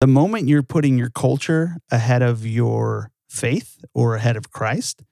[0.00, 5.02] The moment you're putting your culture ahead of your faith or ahead of Christ,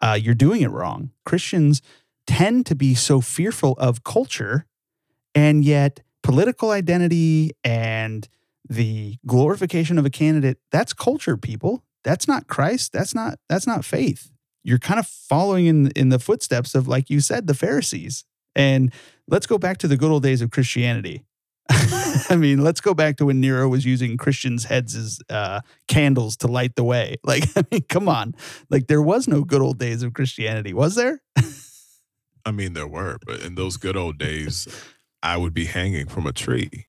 [0.00, 1.10] uh, you're doing it wrong.
[1.26, 1.82] Christians
[2.26, 4.64] tend to be so fearful of culture,
[5.34, 8.26] and yet political identity and
[8.66, 11.84] the glorification of a candidate that's culture people.
[12.02, 12.92] That's not christ.
[12.92, 14.30] That's not that's not faith.
[14.62, 18.24] You're kind of following in in the footsteps of like you said the pharisees.
[18.56, 18.90] And
[19.28, 21.24] let's go back to the good old days of christianity
[22.30, 26.36] I mean, let's go back to when Nero was using Christians' heads as uh, candles
[26.38, 27.16] to light the way.
[27.24, 28.34] Like, I mean, come on.
[28.70, 31.22] Like, there was no good old days of Christianity, was there?
[32.46, 34.68] I mean, there were, but in those good old days,
[35.22, 36.86] I would be hanging from a tree.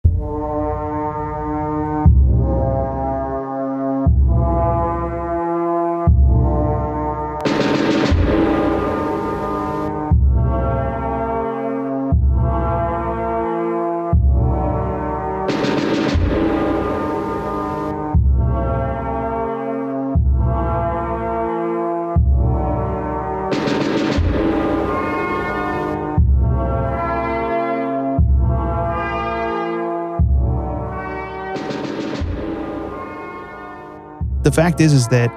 [34.56, 35.30] Fact is is that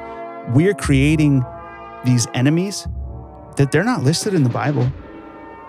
[0.55, 1.45] we're creating
[2.05, 2.87] these enemies
[3.57, 4.91] that they're not listed in the Bible.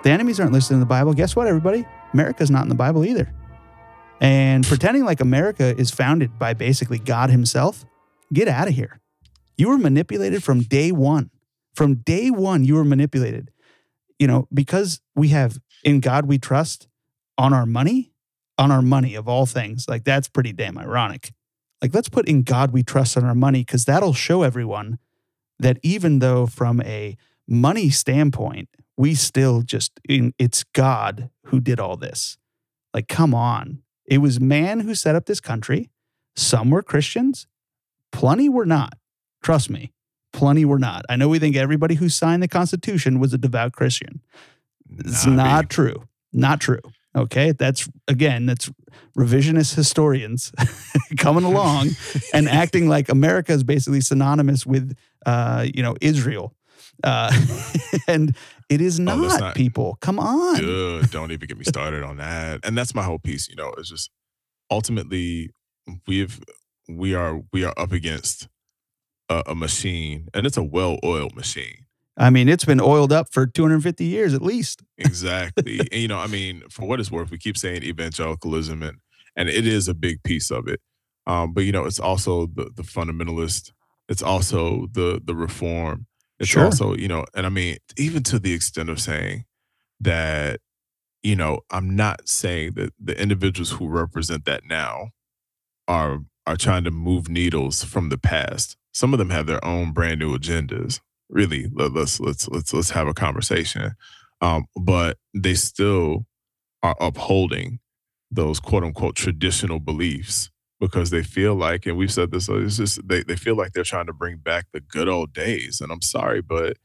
[0.03, 1.14] The enemies aren't listed in the Bible.
[1.14, 1.83] Guess what, everybody?
[2.14, 3.33] America's not in the Bible either.
[4.22, 7.86] And pretending like America is founded by basically God Himself,
[8.31, 9.00] get out of here.
[9.58, 11.31] You were manipulated from day one.
[11.73, 13.50] From day one, you were manipulated.
[14.19, 16.88] You know, because we have in God we trust
[17.38, 18.11] on our money,
[18.59, 19.86] on our money of all things.
[19.88, 21.31] Like that's pretty damn ironic.
[21.81, 24.99] Like, let's put in God we trust on our money because that'll show everyone
[25.59, 31.95] that even though from a money standpoint, we still just, it's God who did all
[31.95, 32.38] this.
[32.94, 33.81] Like, come on.
[34.05, 35.89] It was man who set up this country.
[36.35, 37.47] Some were Christians,
[38.11, 38.97] plenty were not.
[39.44, 39.94] Trust me,
[40.33, 41.05] plenty were not.
[41.09, 44.22] I know we think everybody who signed the Constitution was a devout Christian.
[44.97, 46.07] It's not, not true.
[46.34, 46.81] Not true.
[47.16, 48.69] Okay, that's again, that's
[49.17, 50.51] revisionist historians
[51.17, 51.89] coming along
[52.33, 54.95] and acting like America is basically synonymous with,
[55.25, 56.55] uh, you know, Israel,
[57.03, 57.31] uh,
[58.07, 58.35] and
[58.69, 60.57] it is not, oh, not, People, come on.
[60.57, 61.11] Good.
[61.11, 62.59] Don't even get me started on that.
[62.63, 63.47] And that's my whole piece.
[63.47, 64.09] You know, it's just
[64.69, 65.49] ultimately
[66.07, 66.39] we've
[66.88, 68.47] we are we are up against
[69.29, 71.85] a, a machine, and it's a well-oiled machine
[72.19, 74.84] I mean, it's been oiled up for 250 years at least.
[74.97, 75.80] exactly.
[75.91, 78.97] and, you know, I mean, for what it's worth, we keep saying evangelicalism, and
[79.35, 80.81] and it is a big piece of it.
[81.25, 83.72] Um, but you know, it's also the the fundamentalist.
[84.09, 86.08] It's also the the reform.
[86.40, 86.66] It's sure.
[86.66, 89.46] also you know, and I mean, even to the extent of saying
[90.02, 90.59] that,
[91.24, 95.12] you know, I'm not saying that the individuals who represent that now
[95.88, 98.75] are are trying to move needles from the past.
[98.91, 102.91] Some of them have their own brand new agendas really let, us let's let's let's
[102.91, 103.94] have a conversation.
[104.41, 106.25] Um, but they still
[106.81, 107.79] are upholding
[108.31, 113.06] those quote unquote traditional beliefs because they feel like and we've said this it's just
[113.07, 115.81] they, they feel like they're trying to bring back the good old days.
[115.81, 116.78] And i'm sorry but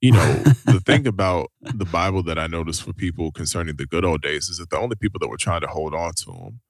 [0.00, 0.34] you know
[0.64, 4.48] the thing about the bible that i noticed for people concerning the good old days
[4.48, 6.60] is that the only people that were trying to hold on to them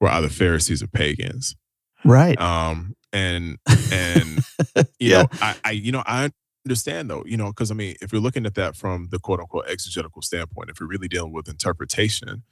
[0.00, 1.56] were either pharisees or pagans.
[2.04, 2.40] Right.
[2.40, 3.58] Um and
[3.92, 4.38] and
[4.98, 5.22] you yeah.
[5.22, 6.30] know I, I you know i
[6.64, 9.40] understand though, you know, because I mean, if you're looking at that from the quote
[9.40, 12.42] unquote exegetical standpoint, if you're really dealing with interpretation,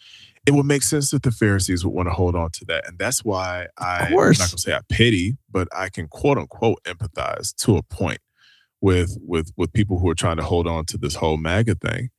[0.47, 2.89] it would make sense that the Pharisees would want to hold on to that.
[2.89, 6.83] And that's why I, I'm not gonna say I pity, but I can quote unquote
[6.85, 8.21] empathize to a point
[8.81, 12.11] with with with people who are trying to hold on to this whole MAGA thing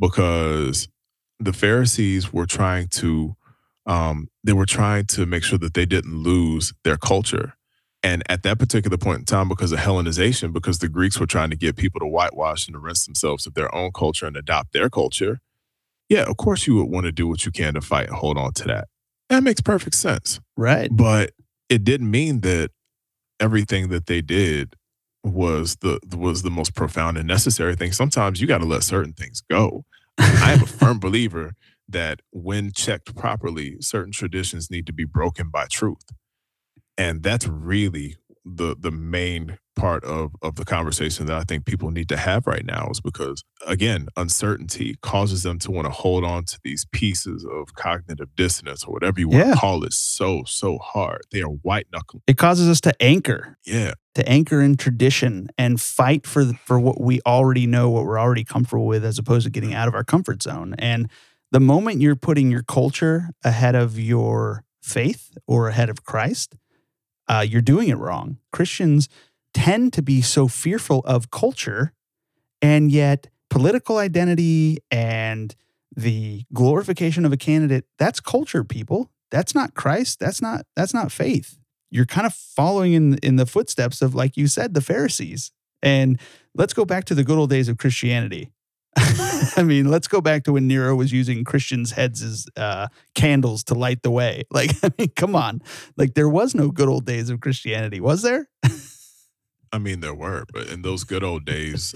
[0.00, 0.88] because
[1.38, 3.36] the Pharisees were trying to
[3.86, 7.56] um, they were trying to make sure that they didn't lose their culture
[8.06, 11.50] and at that particular point in time, because of Hellenization, because the Greeks were trying
[11.50, 14.72] to get people to whitewash and to rinse themselves of their own culture and adopt
[14.72, 15.40] their culture,
[16.08, 18.38] yeah, of course you would want to do what you can to fight and hold
[18.38, 18.86] on to that.
[19.28, 20.38] That makes perfect sense.
[20.56, 20.88] Right.
[20.88, 21.32] But
[21.68, 22.70] it didn't mean that
[23.40, 24.76] everything that they did
[25.24, 27.90] was the was the most profound and necessary thing.
[27.90, 29.84] Sometimes you got to let certain things go.
[30.16, 31.54] I am a firm believer
[31.88, 36.04] that when checked properly, certain traditions need to be broken by truth
[36.98, 41.90] and that's really the the main part of of the conversation that I think people
[41.90, 46.24] need to have right now is because again uncertainty causes them to want to hold
[46.24, 49.54] on to these pieces of cognitive dissonance or whatever you want yeah.
[49.54, 51.22] to call it so so hard.
[51.30, 53.58] They are white knuckling it causes us to anchor.
[53.66, 53.94] Yeah.
[54.14, 58.18] To anchor in tradition and fight for the, for what we already know what we're
[58.18, 60.74] already comfortable with as opposed to getting out of our comfort zone.
[60.78, 61.10] And
[61.52, 66.56] the moment you're putting your culture ahead of your faith or ahead of Christ,
[67.28, 68.38] uh, you're doing it wrong.
[68.52, 69.08] Christians
[69.54, 71.92] tend to be so fearful of culture,
[72.60, 75.54] and yet political identity and
[75.94, 79.10] the glorification of a candidate that's culture people.
[79.30, 80.20] That's not christ.
[80.20, 81.58] That's not that's not faith.
[81.90, 85.52] You're kind of following in in the footsteps of like you said the pharisees.
[85.82, 86.18] And
[86.54, 88.50] let's go back to the good old days of christianity
[89.56, 93.64] I mean, let's go back to when Nero was using Christians' heads as uh, candles
[93.64, 94.44] to light the way.
[94.56, 95.60] Like, I mean, come on.
[95.98, 98.48] Like, there was no good old days of Christianity, was there?
[99.72, 101.94] I mean, there were, but in those good old days,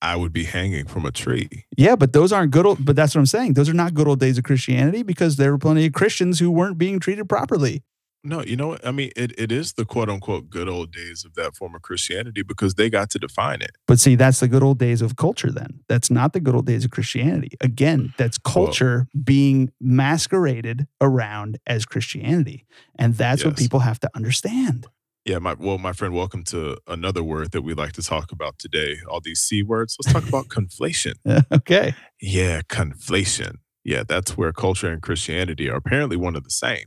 [0.00, 1.66] I would be hanging from a tree.
[1.76, 2.82] Yeah, but those aren't good old.
[2.82, 3.54] But that's what I'm saying.
[3.54, 6.50] Those are not good old days of Christianity because there were plenty of Christians who
[6.50, 7.82] weren't being treated properly.
[8.24, 8.86] No, you know what?
[8.86, 11.82] I mean, it, it is the quote unquote good old days of that form of
[11.82, 13.72] Christianity because they got to define it.
[13.86, 15.80] But see, that's the good old days of culture then.
[15.88, 17.56] That's not the good old days of Christianity.
[17.60, 22.66] Again, that's culture well, being masqueraded around as Christianity.
[22.96, 23.46] And that's yes.
[23.46, 24.86] what people have to understand.
[25.24, 28.58] Yeah, my well, my friend, welcome to another word that we like to talk about
[28.58, 28.96] today.
[29.08, 29.96] All these C words.
[30.02, 31.14] Let's talk about conflation.
[31.52, 31.94] okay.
[32.20, 33.56] Yeah, conflation.
[33.84, 36.86] Yeah, that's where culture and Christianity are apparently one of the same.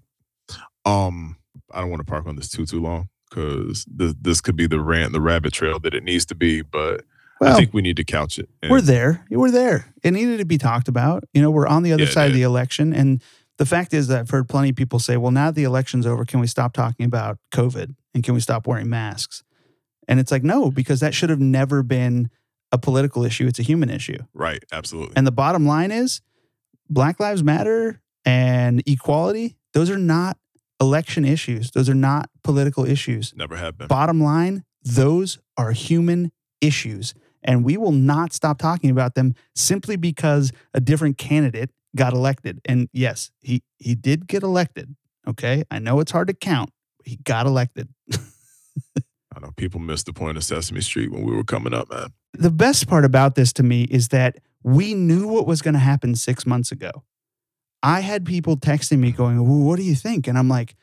[0.86, 1.38] Um,
[1.72, 4.68] I don't want to park on this too too long because this this could be
[4.68, 7.04] the rant, the rabbit trail that it needs to be, but
[7.40, 8.50] well, I think we need to couch it.
[8.70, 9.26] we're there.
[9.30, 9.94] We're there.
[10.04, 11.24] It needed to be talked about.
[11.34, 13.22] You know, we're on the other yeah, side of the election, and
[13.58, 16.26] the fact is that I've heard plenty of people say, "Well, now the election's over,
[16.26, 19.44] can we stop talking about COVID and can we stop wearing masks?"
[20.08, 22.30] And it's like, no, because that should have never been
[22.72, 23.48] a political issue.
[23.48, 24.18] It's a human issue.
[24.34, 24.64] Right.
[24.72, 25.14] Absolutely.
[25.16, 26.22] And the bottom line is,
[26.90, 30.38] Black Lives Matter and equality; those are not
[30.82, 31.72] election issues.
[31.72, 33.34] Those are not political issues.
[33.36, 33.88] Never have been.
[33.88, 37.14] Bottom line, those are human issues.
[37.44, 42.60] And we will not stop talking about them simply because a different candidate got elected.
[42.66, 44.96] And yes, he, he did get elected.
[45.28, 45.64] Okay.
[45.72, 46.72] I know it's hard to count.
[47.06, 47.90] he got elected.
[49.34, 52.10] I know people missed the point of Sesame Street when we were coming up, man.
[52.34, 55.80] The best part about this to me is that we knew what was going to
[55.80, 57.04] happen six months ago.
[57.84, 60.28] I had people texting me going, well, What do you think?
[60.28, 60.76] And I'm like,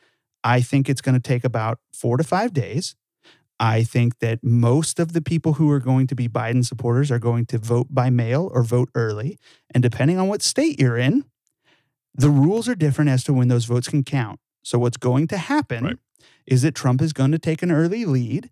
[0.43, 2.95] I think it's going to take about four to five days.
[3.59, 7.19] I think that most of the people who are going to be Biden supporters are
[7.19, 9.37] going to vote by mail or vote early.
[9.73, 11.25] And depending on what state you're in,
[12.15, 14.39] the rules are different as to when those votes can count.
[14.63, 15.97] So, what's going to happen right.
[16.45, 18.49] is that Trump is going to take an early lead.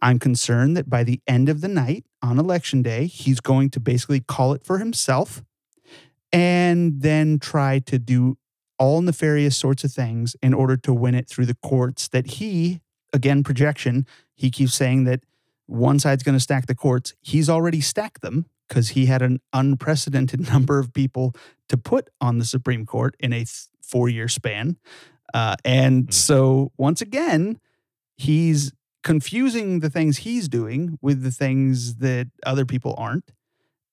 [0.00, 3.80] I'm concerned that by the end of the night on election day, he's going to
[3.80, 5.42] basically call it for himself
[6.32, 8.38] and then try to do
[8.78, 12.80] all nefarious sorts of things in order to win it through the courts that he,
[13.12, 15.20] again, projection, he keeps saying that
[15.66, 17.14] one side's going to stack the courts.
[17.20, 21.34] He's already stacked them because he had an unprecedented number of people
[21.68, 24.78] to put on the Supreme Court in a th- four year span.
[25.32, 26.12] Uh, and mm.
[26.12, 27.58] so, once again,
[28.16, 33.30] he's confusing the things he's doing with the things that other people aren't.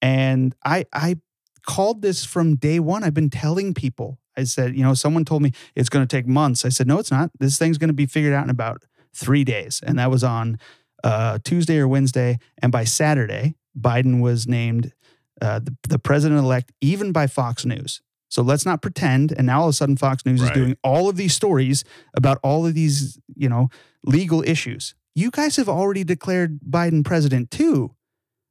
[0.02, 1.18] And I, I
[1.66, 3.04] called this from day one.
[3.04, 4.20] I've been telling people.
[4.38, 6.66] I said, you know, someone told me it's going to take months.
[6.66, 7.32] I said, no, it's not.
[7.40, 8.84] This thing's going to be figured out in about
[9.14, 9.82] three days.
[9.86, 10.58] And that was on
[11.04, 12.40] uh, Tuesday or Wednesday.
[12.62, 14.94] And by Saturday, Biden was named
[15.42, 18.02] uh, the, the president elect, even by Fox News.
[18.30, 19.32] So let's not pretend.
[19.32, 20.52] And now all of a sudden, Fox News right.
[20.52, 21.84] is doing all of these stories
[22.14, 23.70] about all of these, you know,
[24.06, 24.96] legal issues.
[25.16, 27.96] You guys have already declared Biden president too.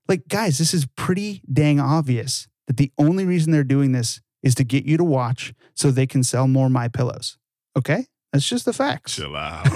[0.08, 4.54] Like, guys, this is pretty dang obvious that the only reason they're doing this is
[4.54, 7.37] to get you to watch so they can sell more MyPillows.
[7.76, 8.06] Okay?
[8.32, 9.16] That's just the facts.
[9.16, 9.66] Chill out.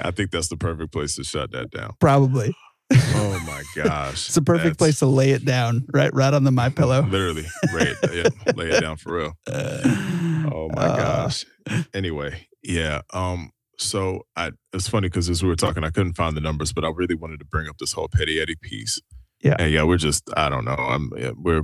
[0.00, 1.94] I think that's the perfect place to shut that down.
[1.98, 2.54] Probably.
[2.92, 4.12] Oh my gosh.
[4.28, 6.12] it's a perfect that's, place to lay it down, right?
[6.12, 7.10] Right on the MyPillow.
[7.10, 7.46] Literally.
[7.72, 7.96] Right.
[8.12, 9.32] yeah, lay it down for real.
[9.48, 11.46] oh my uh, gosh.
[11.94, 13.00] Anyway, yeah.
[13.14, 16.72] Um, so I it's funny because as we were talking, I couldn't find the numbers,
[16.72, 19.00] but I really wanted to bring up this whole Petty Eddie piece.
[19.40, 20.72] Yeah, and yeah, we're just I don't know.
[20.72, 21.62] I'm yeah, we're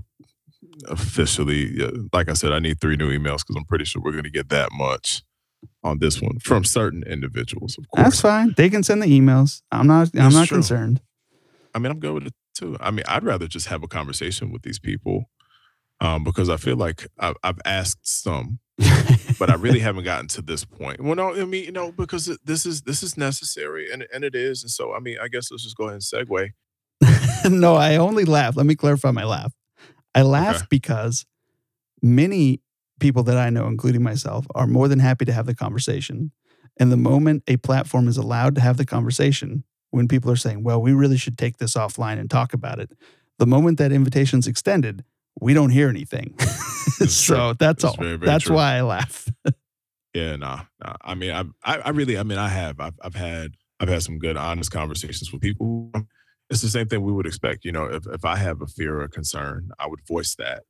[0.88, 1.78] officially
[2.12, 4.30] like I said, I need three new emails because I'm pretty sure we're going to
[4.30, 5.22] get that much
[5.82, 7.76] on this one from certain individuals.
[7.78, 8.54] Of course, that's fine.
[8.56, 9.62] They can send the emails.
[9.70, 10.10] I'm not.
[10.18, 10.56] I'm not true.
[10.56, 11.00] concerned.
[11.74, 12.76] I mean, I'm good with it too.
[12.80, 15.24] I mean, I'd rather just have a conversation with these people
[16.00, 18.61] um, because I feel like I've, I've asked some
[19.38, 21.00] but I really haven't gotten to this point.
[21.00, 24.35] Well, no, I mean, you know, because this is this is necessary, and and it
[24.35, 26.50] is, and so I mean, I guess let's just go ahead and segue.
[27.50, 28.57] no, I only laugh.
[28.57, 29.52] Let me clarify my laugh.
[30.14, 30.66] I laugh okay.
[30.71, 31.26] because
[32.02, 32.61] many
[33.00, 36.33] people that I know, including myself, are more than happy to have the conversation.
[36.78, 40.62] And the moment a platform is allowed to have the conversation, when people are saying,
[40.62, 42.92] "Well, we really should take this offline and talk about it,"
[43.38, 45.04] the moment that invitation's extended,
[45.40, 46.34] we don't hear anything.
[47.08, 47.96] so that's all.
[47.96, 48.56] Very, very that's true.
[48.56, 49.28] why I laugh.
[50.12, 50.96] Yeah, nah, nah.
[51.02, 54.18] I mean, I, I, really, I mean, I have, I've, I've had, I've had some
[54.18, 55.92] good, honest conversations with people.
[56.50, 57.64] It's the same thing we would expect.
[57.64, 60.64] You know, if if I have a fear or a concern, I would voice that.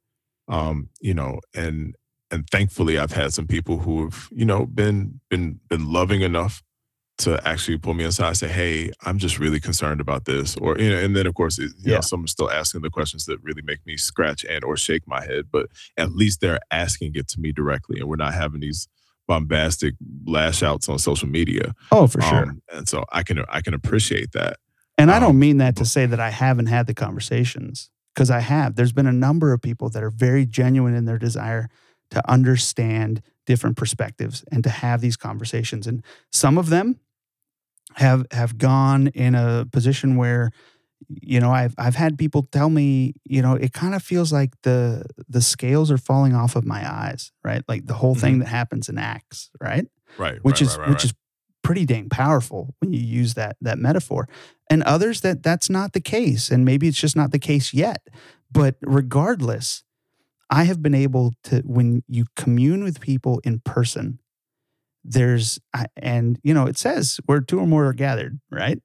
[0.47, 1.95] Um, you know, and
[2.31, 6.63] and thankfully, I've had some people who have, you know, been been been loving enough
[7.21, 10.79] to actually pull me aside, and say, "Hey, I'm just really concerned about this," or
[10.79, 11.95] you know, and then of course, it, you Yeah.
[11.97, 15.23] know, someone's still asking the questions that really make me scratch and or shake my
[15.25, 18.89] head, but at least they're asking it to me directly, and we're not having these
[19.29, 19.95] bombastic
[20.27, 21.73] lash outs on social media.
[21.93, 22.43] Oh, for sure.
[22.51, 24.57] Um, and so I can I can appreciate that.
[24.99, 28.31] And I don't Um, mean that to say that I haven't had the conversations because
[28.31, 28.75] I have.
[28.75, 31.69] There's been a number of people that are very genuine in their desire
[32.11, 35.87] to understand different perspectives and to have these conversations.
[35.87, 36.97] And some of them
[37.95, 40.51] have have gone in a position where
[41.09, 44.51] you know I've I've had people tell me you know it kind of feels like
[44.63, 47.63] the the scales are falling off of my eyes right?
[47.69, 48.41] Like the whole thing mm-hmm.
[48.41, 49.87] that happens in acts right?
[50.19, 50.39] Right.
[50.43, 51.15] which right, is right, right, which is
[51.63, 54.29] pretty dang powerful when you use that that metaphor.
[54.69, 58.07] And others that that's not the case and maybe it's just not the case yet.
[58.53, 59.85] But regardless
[60.53, 64.19] i have been able to when you commune with people in person
[65.05, 65.59] there's
[65.97, 68.81] and you know it says where two or more are gathered right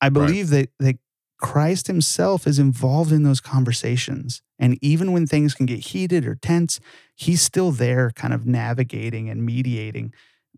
[0.00, 0.98] i believe that that
[1.38, 6.34] christ himself is involved in those conversations and even when things can get heated or
[6.34, 6.80] tense
[7.14, 10.12] he's still there kind of navigating and mediating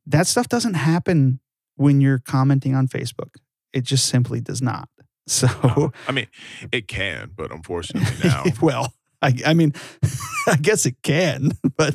[0.07, 1.41] that stuff doesn't happen
[1.77, 3.37] when you're commenting on Facebook.
[3.73, 4.89] It just simply does not.
[5.29, 6.27] So, No, I mean,
[6.73, 9.73] it can, but unfortunately now, well, I, I mean,
[10.49, 11.95] I guess it can, but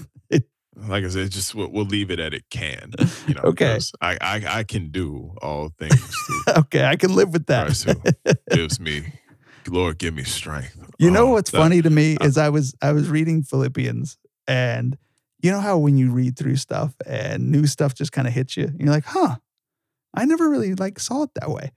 [0.88, 2.92] like I said, just we'll, we'll leave it at it can.
[3.28, 3.80] You know, Okay.
[4.02, 6.16] I, I I can do all things
[6.58, 7.66] okay, I can live with that.
[7.66, 7.88] Christ
[8.52, 9.04] gives me,
[9.68, 10.78] Lord, give me strength.
[11.00, 14.18] You know Oh, what's that- funny to me is I was I was reading Philippians
[14.48, 14.98] and
[15.42, 18.58] you know how when you read through stuff and new stuff just kind of hits
[18.58, 19.36] you, and you're like, huh,
[20.14, 21.72] I never really like saw it that way.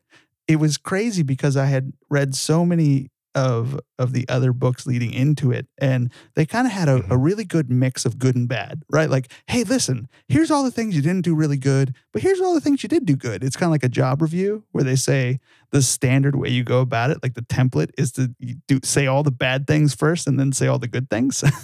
[0.48, 5.12] It was crazy because I had read so many of of the other books leading
[5.12, 7.24] into it and they kind of had a, a Mhm.
[7.24, 9.08] really good mix of good and bad right?
[9.08, 12.54] Like hey listen here's all the things you didn't do really good but here's all
[12.54, 13.44] the things you did do good.
[13.44, 15.38] It's kind of like a job review where they say
[15.70, 18.34] the standard way you go about it like the template is to
[18.66, 21.44] do say all the bad things first and then say all the good things.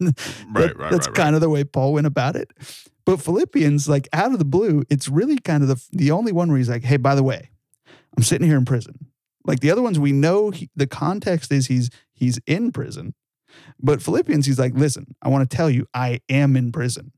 [0.00, 0.14] Right,
[0.54, 2.50] that- right, that's right, kind of the way paul went about it.
[3.04, 6.48] But philippians like out of the blue it's really kind of the the only one
[6.48, 7.50] where he's like hey by the way
[8.16, 9.06] i'm sitting here in prison
[9.44, 13.14] like the other ones we know he, the context is he's he's in prison.
[13.80, 17.12] But philippians he's like listen i want to tell you i am in prison.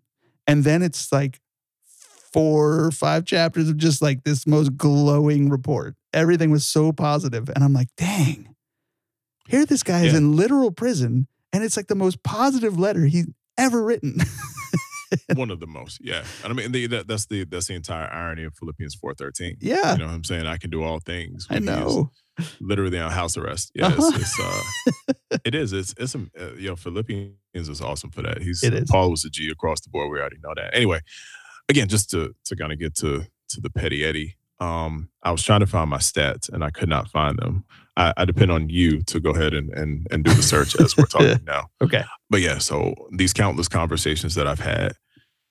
[0.46, 1.40] And then it's like
[2.32, 5.94] four or five chapters of just like this most glowing report.
[6.12, 8.54] Everything was so positive and i'm like dang.
[9.48, 13.28] Here this guy is in literal prison and it's like the most positive letter he's
[13.58, 14.16] ever written
[15.34, 15.98] one of the most.
[16.02, 19.14] Yeah, and I mean the, that, that's the that's the entire irony of Philippians four
[19.14, 19.56] thirteen.
[19.60, 20.46] yeah You know what I'm saying?
[20.46, 21.46] I can do all things.
[21.50, 22.10] i when he is know
[22.60, 23.72] literally on house arrest.
[23.76, 24.10] Yeah, Uh-huh.
[24.14, 25.72] it's, it's uh, it is.
[25.72, 28.42] It's it's um, uh, you know Philippians is awesome for that.
[28.42, 28.64] He's.
[28.90, 30.10] Paul was a G across the board.
[30.10, 30.74] We already know that.
[30.74, 31.00] Anyway,
[31.68, 34.36] again, just to to kind of get to to the petty Eddie.
[34.62, 37.64] Um, I was trying to find my stats and I could not find them.
[37.96, 40.96] I, I depend on you to go ahead and and and do the search as
[40.96, 41.68] we're talking now.
[41.82, 44.92] okay But yeah, so these countless conversations that I've had,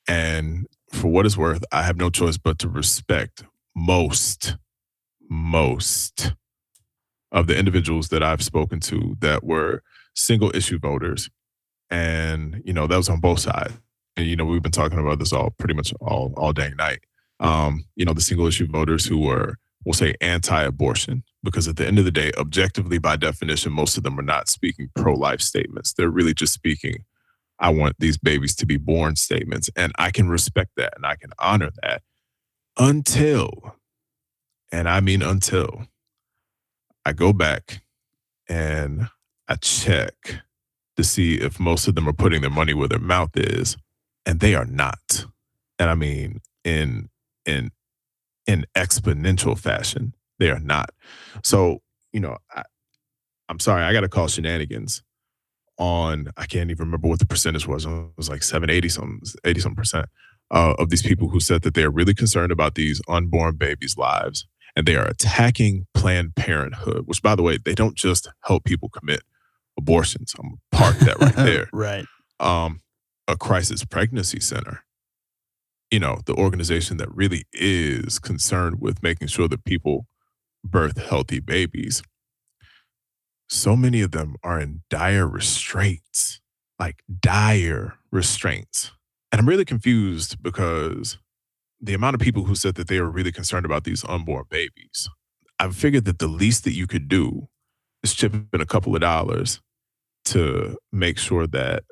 [0.08, 3.44] and for what it's worth, I have no choice but to respect
[3.76, 4.58] most,
[5.30, 6.34] most
[7.32, 9.84] of the individuals that I've spoken to that were
[10.16, 11.30] single issue voters.
[11.90, 13.74] And, you know, that was on both sides.
[14.18, 16.78] And, you know, we've been talking about this all pretty much all, all day and
[16.78, 17.00] night.
[17.42, 21.76] Um, you know, the single issue voters who were, we'll say, anti abortion, because at
[21.76, 25.14] the end of the day, objectively, by definition, most of them are not speaking pro
[25.14, 25.94] life statements.
[25.94, 27.04] They're really just speaking,
[27.60, 29.70] I want these babies to be born statements.
[29.76, 32.04] And I can respect that and I can honor that
[32.78, 33.76] until,
[34.72, 35.88] and I mean until,
[37.06, 37.82] I go back
[38.48, 39.10] and
[39.48, 40.14] I check
[40.98, 43.78] to see if most of them are putting their money where their mouth is,
[44.26, 45.26] and they are not.
[45.80, 47.10] And I mean, in
[47.46, 47.72] in
[48.48, 50.92] in exponential fashion, they are not.
[51.44, 51.82] So
[52.14, 52.64] you know, I,
[53.50, 55.04] I'm sorry, I got to call shenanigans
[55.78, 56.30] on.
[56.38, 57.86] I can't even remember what the percentage was.
[57.86, 60.08] It was like seven, eighty some, eighty some percent
[60.52, 63.98] uh, of these people who said that they are really concerned about these unborn babies'
[63.98, 67.08] lives, and they are attacking Planned Parenthood.
[67.08, 69.22] Which, by the way, they don't just help people commit
[69.78, 70.34] abortions.
[70.38, 72.06] I'm gonna park that right there right
[72.40, 72.82] um,
[73.28, 74.84] a crisis pregnancy center.
[75.92, 80.08] You know, the organization that really is concerned with making sure that people
[80.64, 82.02] birth healthy babies,
[83.50, 86.40] so many of them are in dire restraints,
[86.80, 88.92] like dire restraints.
[89.32, 91.18] And I'm really confused because
[91.82, 95.10] the amount of people who said that they were really concerned about these unborn babies,
[95.60, 97.50] I figured that the least that you could do
[98.04, 99.62] is chip in a couple of dollars
[100.26, 101.84] to make sure that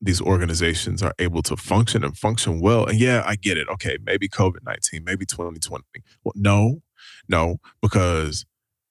[0.00, 2.86] these organizations are able to function and function well.
[2.86, 3.68] And yeah, I get it.
[3.68, 5.84] Okay, maybe COVID 19, maybe 2020.
[6.24, 6.82] Well, no,
[7.28, 8.46] no, because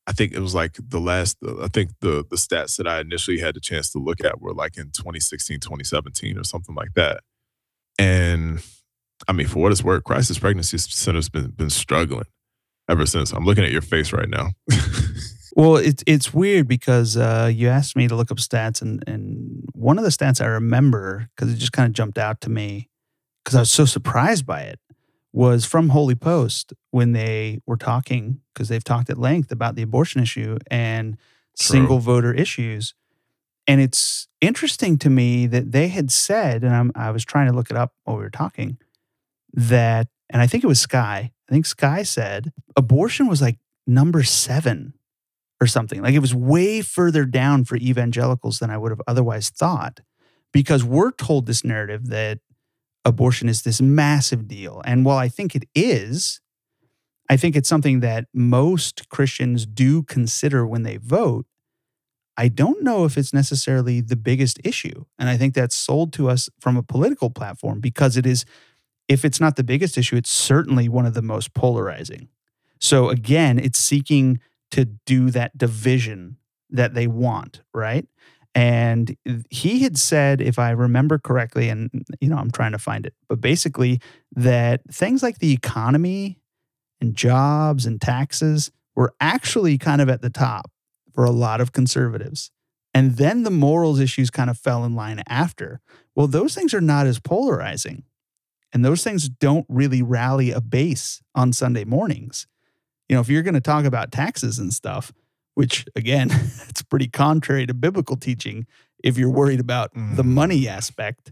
[0.05, 3.39] I think it was like the last, I think the the stats that I initially
[3.39, 7.21] had the chance to look at were like in 2016, 2017 or something like that.
[7.99, 8.61] And
[9.27, 12.25] I mean, for what it's worth, Crisis Pregnancy Center's been been struggling
[12.89, 13.31] ever since.
[13.31, 14.49] I'm looking at your face right now.
[15.57, 19.63] well, it's it's weird because uh, you asked me to look up stats, and and
[19.73, 22.89] one of the stats I remember because it just kind of jumped out to me
[23.43, 24.79] because I was so surprised by it
[25.33, 29.81] was from Holy Post when they were talking because they've talked at length about the
[29.81, 31.17] abortion issue and
[31.59, 31.73] True.
[31.73, 32.93] single voter issues.
[33.65, 37.53] And it's interesting to me that they had said, and I'm, I was trying to
[37.53, 38.77] look it up while we were talking,
[39.53, 44.23] that, and I think it was Skye, I think Skye said abortion was like number
[44.23, 44.93] seven
[45.59, 46.01] or something.
[46.01, 50.01] Like it was way further down for evangelicals than I would have otherwise thought
[50.53, 52.39] because we're told this narrative that
[53.05, 54.81] abortion is this massive deal.
[54.85, 56.41] And while I think it is,
[57.29, 61.45] I think it's something that most Christians do consider when they vote.
[62.37, 65.05] I don't know if it's necessarily the biggest issue.
[65.17, 68.45] And I think that's sold to us from a political platform because it is
[69.07, 72.27] if it's not the biggest issue, it's certainly one of the most polarizing.
[72.79, 74.39] So again, it's seeking
[74.71, 76.37] to do that division
[76.69, 78.05] that they want, right?
[78.53, 79.15] And
[79.49, 83.13] he had said, if I remember correctly, and you know, I'm trying to find it,
[83.29, 84.01] but basically
[84.35, 86.39] that things like the economy
[86.99, 90.71] and jobs and taxes were actually kind of at the top
[91.13, 92.49] for a lot of conservatives.
[92.95, 95.79] And then the morals issues kind of fell in line after.
[96.15, 98.05] Well, those things are not as polarizing.
[98.73, 102.47] And those things don't really rally a base on Sunday mornings.
[103.09, 105.13] You know, if you're going to talk about taxes and stuff,
[105.55, 106.29] which again,
[106.69, 108.65] it's pretty contrary to biblical teaching
[109.03, 110.15] if you're worried about mm.
[110.15, 111.31] the money aspect.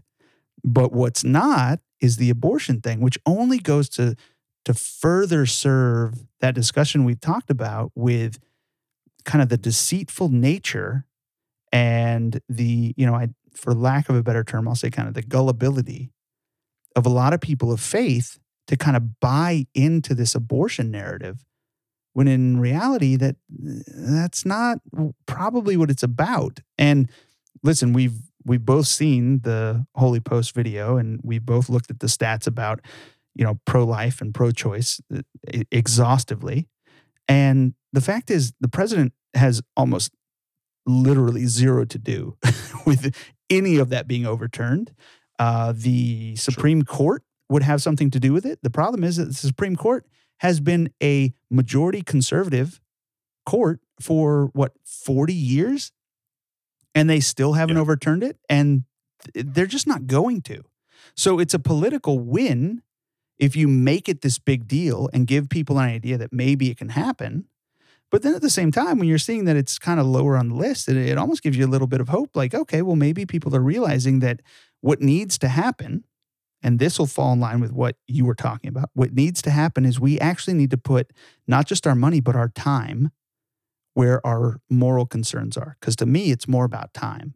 [0.64, 4.16] But what's not is the abortion thing, which only goes to
[4.64, 8.40] to further serve that discussion we've talked about with
[9.24, 11.04] kind of the deceitful nature
[11.70, 15.14] and the, you know, I for lack of a better term, I'll say kind of
[15.14, 16.10] the gullibility
[16.94, 21.44] of a lot of people of faith to kind of buy into this abortion narrative
[22.16, 24.78] when in reality that that's not
[25.26, 27.10] probably what it's about and
[27.62, 32.06] listen we've we've both seen the holy post video and we both looked at the
[32.06, 32.80] stats about
[33.34, 35.20] you know pro-life and pro-choice uh,
[35.70, 36.66] exhaustively
[37.28, 40.10] and the fact is the president has almost
[40.86, 42.34] literally zero to do
[42.86, 43.14] with
[43.50, 44.90] any of that being overturned
[45.38, 46.96] uh, the Supreme sure.
[46.96, 48.58] Court would have something to do with it.
[48.62, 50.06] The problem is that the Supreme Court
[50.38, 52.80] has been a majority conservative
[53.44, 55.92] court for what 40 years
[56.94, 57.82] and they still haven't yeah.
[57.82, 58.84] overturned it and
[59.34, 60.62] they're just not going to.
[61.14, 62.82] So it's a political win
[63.38, 66.78] if you make it this big deal and give people an idea that maybe it
[66.78, 67.46] can happen.
[68.10, 70.48] But then at the same time, when you're seeing that it's kind of lower on
[70.48, 72.96] the list, it, it almost gives you a little bit of hope like, okay, well,
[72.96, 74.40] maybe people are realizing that
[74.80, 76.04] what needs to happen,
[76.62, 79.50] and this will fall in line with what you were talking about, what needs to
[79.50, 81.12] happen is we actually need to put
[81.46, 83.10] not just our money, but our time
[83.94, 85.76] where our moral concerns are.
[85.80, 87.34] Because to me, it's more about time.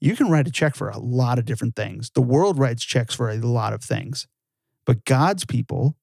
[0.00, 2.10] You can write a check for a lot of different things.
[2.14, 4.26] The world writes checks for a lot of things.
[4.84, 5.96] But God's people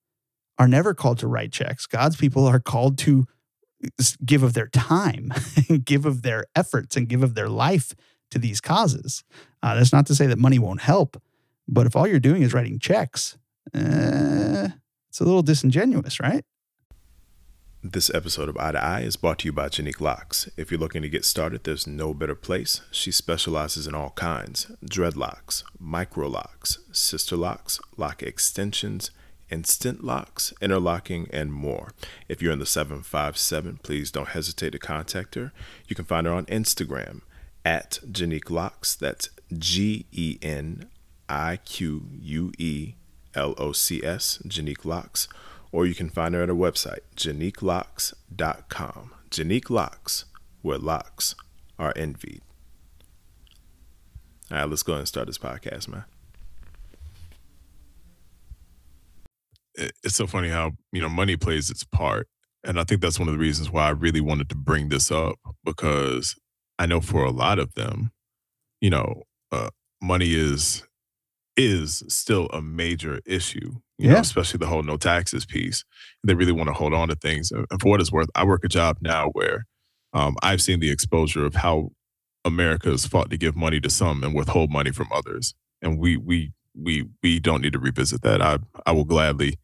[0.58, 1.86] are never called to write checks.
[1.86, 3.28] God's people are called to
[4.26, 5.32] give of their time
[5.70, 7.94] and give of their efforts and give of their life
[8.32, 9.24] to these causes.
[9.62, 11.22] Uh, that's not to say that money won't help,
[11.72, 13.38] but if all you're doing is writing checks,
[13.74, 14.68] uh,
[15.10, 16.44] it's a little disingenuous, right?
[17.84, 20.48] This episode of Eye to Eye is brought to you by Genique Locs.
[20.56, 22.82] If you're looking to get started, there's no better place.
[22.92, 29.10] She specializes in all kinds dreadlocks, micro locks, sister locks, lock extensions,
[29.50, 31.92] instant locks, interlocking, and more.
[32.28, 35.52] If you're in the 757, please don't hesitate to contact her.
[35.88, 37.22] You can find her on Instagram
[37.66, 38.94] at Genique Locs.
[38.96, 40.86] That's G E N
[41.32, 42.96] I Q U E
[43.34, 45.28] L O C S, Genique Locs.
[45.72, 49.14] Or you can find her at her website, GeniqueLocs.com.
[49.30, 50.26] Genique Locs,
[50.62, 51.36] where locks
[51.80, 52.42] are envied.
[54.52, 56.04] All right, let's go ahead and start this podcast, man.
[60.04, 62.28] It's so funny how, you know, money plays its part.
[62.66, 65.10] And I think that's one of the reasons why I really wanted to bring this
[65.10, 66.36] up because
[66.78, 68.12] I know for a lot of them,
[68.82, 69.70] you know, uh,
[70.02, 70.84] money is
[71.58, 73.74] is still a major issue.
[73.98, 74.14] You Yeah.
[74.16, 75.84] know, especially the whole no taxes piece.
[76.24, 77.52] They really want to hold on to things.
[77.52, 79.66] And for what it's worth, I work a job now where
[80.14, 81.92] um, I've seen the exposure of how
[82.46, 85.54] America has fought to give money to some and withhold money from others.
[85.82, 88.42] And we we we we don't need to revisit that.
[88.42, 89.58] I I will gladly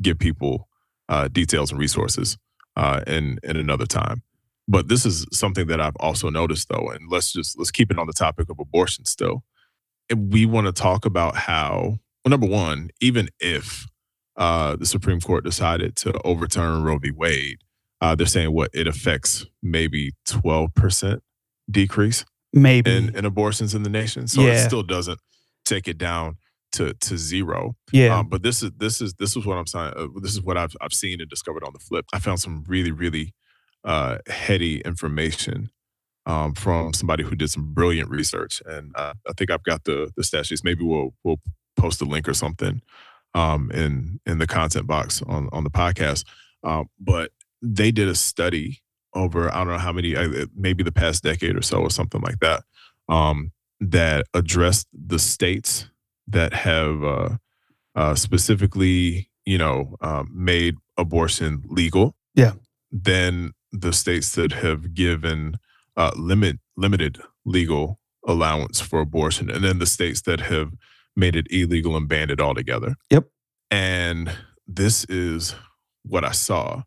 [0.00, 0.68] give people
[1.08, 2.38] uh, details and resources
[2.76, 4.22] uh, in in another time.
[4.68, 7.98] But this is something that I've also noticed, though, and let's just let's keep it
[7.98, 9.44] on the topic of abortion still.
[10.10, 13.86] And we want to talk about how, well, number one, even if
[14.36, 17.10] uh, the Supreme Court decided to overturn Roe v.
[17.10, 17.58] Wade,
[18.00, 21.22] uh, they're saying what it affects maybe twelve percent
[21.70, 22.90] decrease Maybe.
[22.90, 24.26] in, in abortions in the nation.
[24.26, 25.20] So it still doesn't
[25.64, 26.36] take it down
[26.72, 27.76] to to zero.
[27.92, 28.18] yeah.
[28.18, 29.92] Um, but this is this is this is what I'm saying.
[29.96, 32.06] Uh, this is what I've I've seen and discovered on the flip.
[32.12, 33.34] I found some really really
[33.84, 35.70] uh, heady information
[36.26, 40.10] um, from somebody who did some brilliant research, and uh, I think I've got the
[40.16, 40.60] the.
[40.64, 41.40] Maybe we'll we'll
[41.76, 42.82] post a link or something
[43.34, 46.24] um, in in the content box on on the podcast.
[46.64, 48.82] Um, but they did a study
[49.14, 52.20] over I don't know how many, uh, maybe the past decade or so, or something
[52.20, 52.64] like that,
[53.08, 55.88] um, that addressed the states
[56.28, 57.28] that have uh,
[57.94, 62.14] uh, specifically, you know, um, made abortion legal.
[62.34, 62.52] Yeah.
[62.90, 65.56] Then the states that have given
[65.96, 70.72] uh, limit limited legal allowance for abortion, and then the states that have
[71.16, 72.94] made it illegal and banned it altogether.
[73.10, 73.28] Yep.
[73.70, 74.30] And
[74.66, 75.54] this is
[76.04, 76.82] what I saw,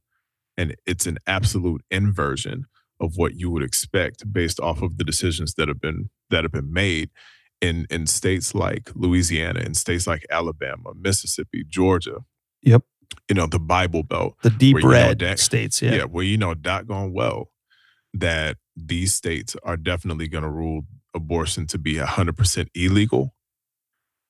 [0.57, 2.65] and it's an absolute inversion
[2.99, 6.51] of what you would expect based off of the decisions that have been that have
[6.51, 7.09] been made
[7.61, 12.17] in in states like Louisiana, in states like Alabama, Mississippi, Georgia.
[12.61, 12.83] Yep.
[13.29, 14.35] You know, the Bible Belt.
[14.41, 15.81] the deep where you know red that- states.
[15.81, 15.95] Yeah.
[15.95, 16.03] Yeah.
[16.05, 17.51] well, you know, dot doggone well
[18.13, 20.83] that these states are definitely going to rule
[21.13, 23.33] abortion to be 100% illegal.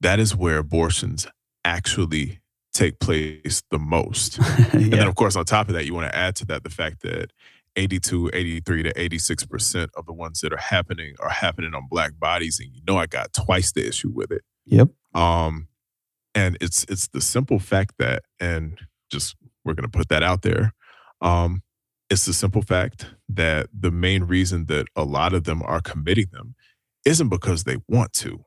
[0.02, 1.28] That is where abortions
[1.64, 2.42] actually
[2.74, 4.40] take place the most.
[4.74, 6.70] And then, of course, on top of that, you want to add to that the
[6.70, 7.32] fact that
[7.76, 12.60] 82, 83 to 86% of the ones that are happening are happening on black bodies.
[12.60, 14.42] And you know, I got twice the issue with it.
[14.66, 14.90] Yep.
[15.14, 15.68] Um,
[16.34, 18.78] and it's it's the simple fact that, and
[19.10, 20.74] just we're gonna put that out there.
[21.22, 21.64] Um,
[22.10, 26.28] it's the simple fact that the main reason that a lot of them are committing
[26.32, 26.56] them
[27.06, 28.46] isn't because they want to,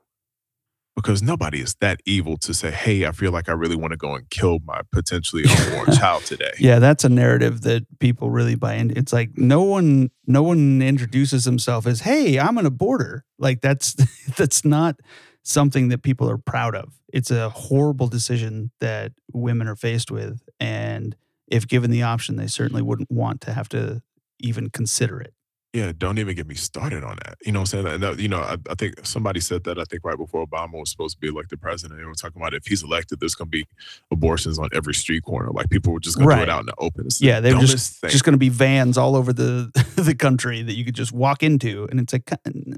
[0.95, 3.97] because nobody is that evil to say, "Hey, I feel like I really want to
[3.97, 8.55] go and kill my potentially unborn child today." Yeah, that's a narrative that people really
[8.55, 8.99] buy into.
[8.99, 13.95] It's like no one no one introduces himself as, "Hey, I'm an aborter." Like that's
[14.37, 15.01] that's not
[15.43, 16.95] something that people are proud of.
[17.13, 21.17] It's a horrible decision that women are faced with and
[21.51, 24.03] if given the option, they certainly wouldn't want to have to
[24.39, 25.35] even consider it.
[25.75, 27.37] Yeah, don't even get me started on that.
[27.45, 28.01] You know what I'm saying?
[28.01, 30.91] That, you know, I, I think somebody said that, I think right before Obama was
[30.91, 32.01] supposed to be elected president.
[32.01, 33.67] They were talking about if he's elected, there's going to be
[34.11, 35.51] abortions on every street corner.
[35.51, 37.07] Like people were just going to do it out in the open.
[37.07, 38.09] It's Yeah, they were dumbest thing.
[38.09, 41.43] Just going to be vans all over the the country that you could just walk
[41.43, 42.31] into and it's like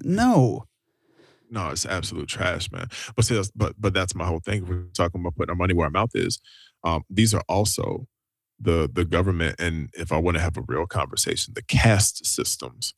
[0.04, 0.66] no.
[1.48, 2.88] No, it's absolute trash, man.
[3.14, 4.66] But see, that's, but but that's my whole thing.
[4.66, 6.40] We're talking about putting our money where our mouth is.
[6.82, 8.06] Um, these are also
[8.60, 12.94] the the government, and if I want to have a real conversation, the caste systems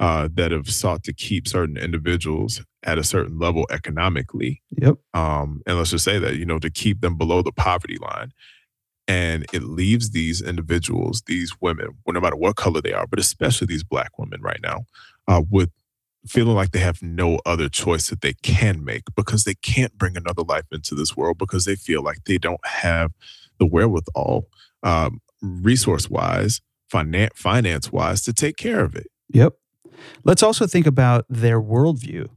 [0.00, 4.62] uh, that have sought to keep certain individuals at a certain level economically.
[4.70, 4.96] Yep.
[5.12, 8.32] Um, and let's just say that you know to keep them below the poverty line,
[9.06, 13.18] and it leaves these individuals, these women, well, no matter what color they are, but
[13.18, 14.84] especially these black women right now,
[15.28, 15.70] uh, with
[16.26, 20.16] feeling like they have no other choice that they can make because they can't bring
[20.16, 23.12] another life into this world because they feel like they don't have
[23.58, 24.46] the wherewithal,
[24.84, 26.60] um, resource wise,
[26.92, 29.08] finan- finance wise, to take care of it.
[29.32, 29.54] Yep.
[30.24, 32.28] Let's also think about their worldview.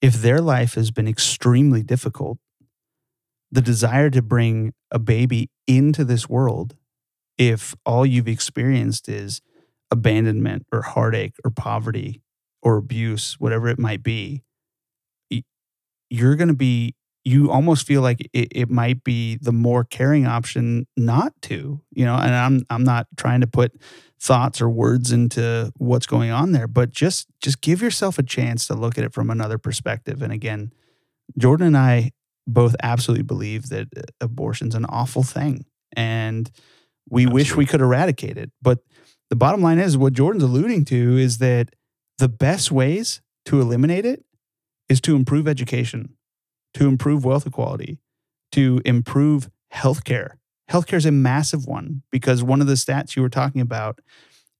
[0.00, 2.38] If their life has been extremely difficult,
[3.50, 6.74] the desire to bring a baby into this world,
[7.36, 9.42] if all you've experienced is
[9.90, 12.22] abandonment or heartache or poverty
[12.62, 14.42] or abuse, whatever it might be,
[16.08, 20.26] you're going to be, you almost feel like it, it might be the more caring
[20.26, 23.72] option not to, you know, and I'm, I'm not trying to put
[24.20, 28.68] thoughts or words into what's going on there but just just give yourself a chance
[28.68, 30.22] to look at it from another perspective.
[30.22, 30.72] And again
[31.36, 32.12] jordan and i
[32.46, 35.64] both absolutely believe that uh, abortion's an awful thing
[35.96, 36.50] and
[37.10, 38.50] we wish we could eradicate it.
[38.60, 38.78] But
[39.28, 41.74] the bottom line is what jordan's alluding to is that
[42.18, 44.24] the best ways to eliminate it
[44.88, 46.14] is to improve education
[46.74, 47.98] to improve wealth equality
[48.50, 50.36] to improve healthcare
[50.72, 54.00] healthcare is a massive one because one of the stats you were talking about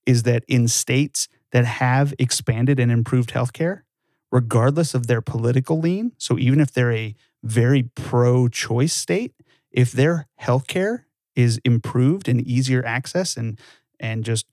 [0.06, 3.82] is that in states that have expanded and improved healthcare,
[4.30, 6.12] regardless of their political lean.
[6.18, 9.32] So even if they're a very pro choice state,
[9.70, 13.58] if their healthcare is improved and easier access and
[13.98, 14.46] and just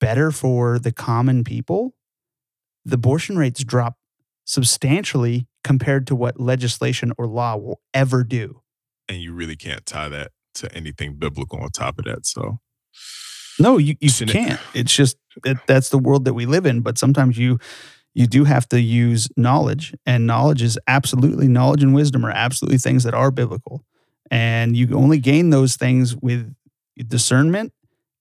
[0.00, 1.94] better for the common people,
[2.84, 3.96] the abortion rates drop
[4.44, 8.62] substantially compared to what legislation or law will ever do.
[9.08, 12.26] And you really can't tie that to anything biblical on top of that.
[12.26, 12.58] So
[13.58, 14.60] no, you, you Shouldn't- can't.
[14.74, 16.80] It's just that that's the world that we live in.
[16.80, 17.58] But sometimes you
[18.14, 22.76] you do have to use knowledge, and knowledge is absolutely knowledge and wisdom are absolutely
[22.78, 23.84] things that are biblical,
[24.30, 26.54] and you only gain those things with
[27.08, 27.72] discernment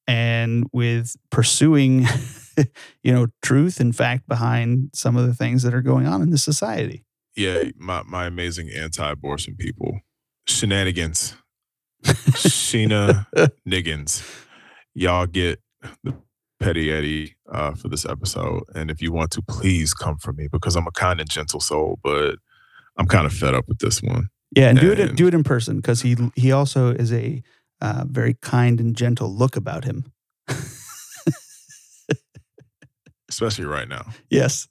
[0.07, 2.07] and with pursuing,
[3.03, 6.29] you know, truth and fact behind some of the things that are going on in
[6.29, 7.03] this society.
[7.35, 9.99] Yeah, my my amazing anti-abortion people,
[10.47, 11.35] shenanigans,
[12.03, 13.25] Sheena
[13.67, 14.23] Niggins,
[14.93, 15.61] y'all get
[16.03, 16.15] the
[16.59, 20.47] petty Eddie uh, for this episode, and if you want to, please come for me
[20.51, 22.35] because I'm a kind and gentle soul, but
[22.97, 25.43] I'm kind of fed up with this one, Yeah, and do it do it in
[25.43, 27.41] person because he he also is a
[27.79, 30.11] uh, very kind and gentle look about him.
[33.31, 34.05] especially right now.
[34.29, 34.67] Yes.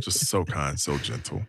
[0.00, 1.46] Just so kind, so gentle.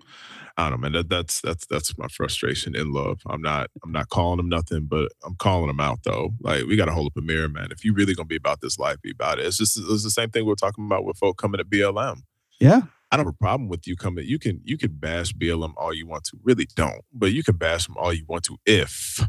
[0.58, 0.93] I don't know, man.
[0.93, 3.22] That, that's that's that's my frustration in love.
[3.28, 6.32] I'm not I'm not calling them nothing, but I'm calling them out though.
[6.41, 7.67] Like we got to hold up a mirror, man.
[7.72, 9.46] If you really gonna be about this life, be about it.
[9.46, 12.22] It's just it's the same thing we're talking about with folk coming to BLM.
[12.60, 12.82] yeah.
[13.10, 14.26] I don't have a problem with you coming.
[14.26, 16.38] You can you can bash BLM all you want to.
[16.43, 17.06] Really don't.
[17.13, 19.26] But you can bash them all you want to if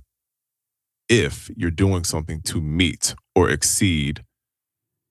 [1.08, 4.24] if you're doing something to meet or exceed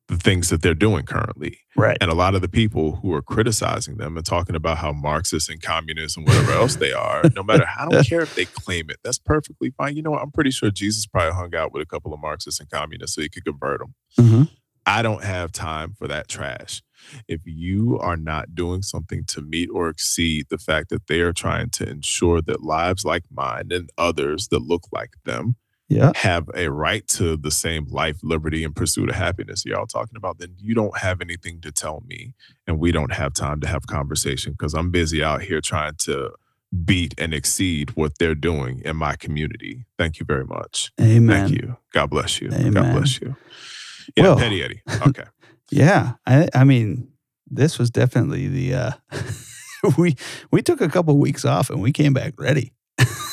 [0.07, 1.59] the things that they're doing currently.
[1.75, 1.97] Right.
[1.99, 5.49] And a lot of the people who are criticizing them and talking about how Marxist
[5.49, 8.45] and communist and whatever else they are, no matter how I don't care if they
[8.45, 8.97] claim it.
[9.03, 9.97] That's perfectly fine.
[9.97, 10.21] You know what?
[10.21, 13.21] I'm pretty sure Jesus probably hung out with a couple of Marxists and communists so
[13.21, 13.93] he could convert them.
[14.17, 14.43] hmm
[14.89, 16.81] I don't have time for that trash.
[17.27, 21.33] If you are not doing something to meet or exceed the fact that they are
[21.33, 25.57] trying to ensure that lives like mine and others that look like them
[25.89, 26.11] Yeah.
[26.15, 30.37] have a right to the same life, liberty, and pursuit of happiness y'all talking about,
[30.37, 32.33] then you don't have anything to tell me.
[32.67, 36.31] And we don't have time to have conversation because I'm busy out here trying to
[36.83, 39.85] beat and exceed what they're doing in my community.
[39.97, 40.91] Thank you very much.
[40.99, 41.47] Amen.
[41.47, 41.77] Thank you.
[41.93, 42.49] God bless you.
[42.49, 43.37] God bless you.
[44.17, 44.81] Yeah, Well- Petty Eddie.
[45.07, 45.23] Okay.
[45.71, 46.13] Yeah.
[46.25, 47.09] I I mean,
[47.49, 48.91] this was definitely the uh
[49.97, 50.15] we
[50.51, 52.73] we took a couple weeks off and we came back ready.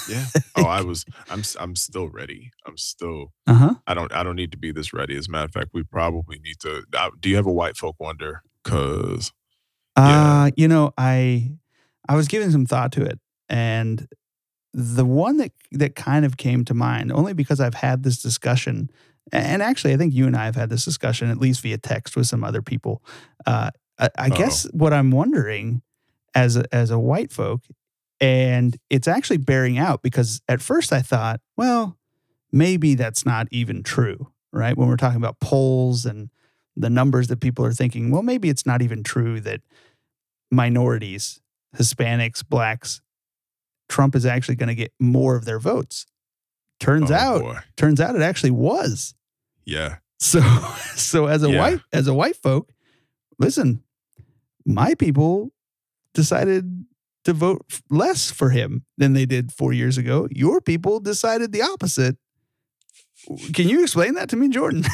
[0.09, 0.27] Yeah.
[0.57, 1.05] Oh, I was.
[1.29, 1.43] I'm.
[1.59, 2.53] I'm still ready.
[2.65, 3.33] I'm still.
[3.49, 3.75] Uh-huh.
[3.89, 4.13] I don't.
[4.13, 5.17] I don't need to be this ready.
[5.17, 6.85] As a matter of fact, we probably need to.
[6.97, 8.43] Uh, do you have a white folk wonder?
[8.63, 9.33] Cause
[9.99, 10.45] Yeah.
[10.45, 11.51] Uh, you know, I
[12.09, 14.07] I was giving some thought to it and
[14.73, 18.91] the one that that kind of came to mind only because I've had this discussion
[19.33, 22.17] and actually I think you and I have had this discussion at least via text
[22.17, 23.03] with some other people.
[23.47, 25.83] Uh, I, I guess what I'm wondering
[26.35, 27.63] as a, as a white folk
[28.21, 31.99] and it's actually bearing out because at first I thought, well,
[32.53, 34.77] maybe that's not even true, right?
[34.77, 36.31] When we're talking about polls and
[36.77, 39.61] the numbers that people are thinking, well, maybe it's not even true that
[40.51, 41.41] minorities,
[41.77, 43.01] Hispanics, blacks,
[43.89, 46.07] Trump is actually going to get more of their votes.
[46.81, 47.59] Turns oh, out, boy.
[47.77, 49.15] turns out it actually was.
[49.65, 50.41] yeah, So,
[50.97, 51.59] so as a Yeah.
[51.59, 52.73] white as a white folk,
[53.39, 53.83] listen,
[54.65, 55.53] my people
[56.15, 56.87] decided
[57.25, 60.29] to vote less for him than they did four years ago.
[60.31, 62.17] Your people decided the opposite.
[63.55, 64.85] Can you explain that to me, Jordan?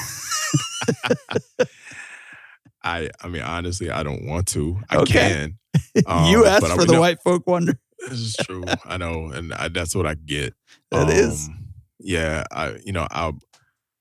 [2.82, 3.10] I.
[3.22, 4.80] I mean, honestly, I don't want to.
[4.88, 5.12] I Okay.
[5.12, 5.56] can.
[6.06, 7.74] Um, you asked for the know- white folk wonder.
[8.08, 8.64] This is true.
[8.84, 10.54] I know, and I, that's what I get.
[10.92, 11.48] Is.
[11.48, 11.64] Um,
[11.98, 12.76] Yeah, I.
[12.84, 13.32] You know, I.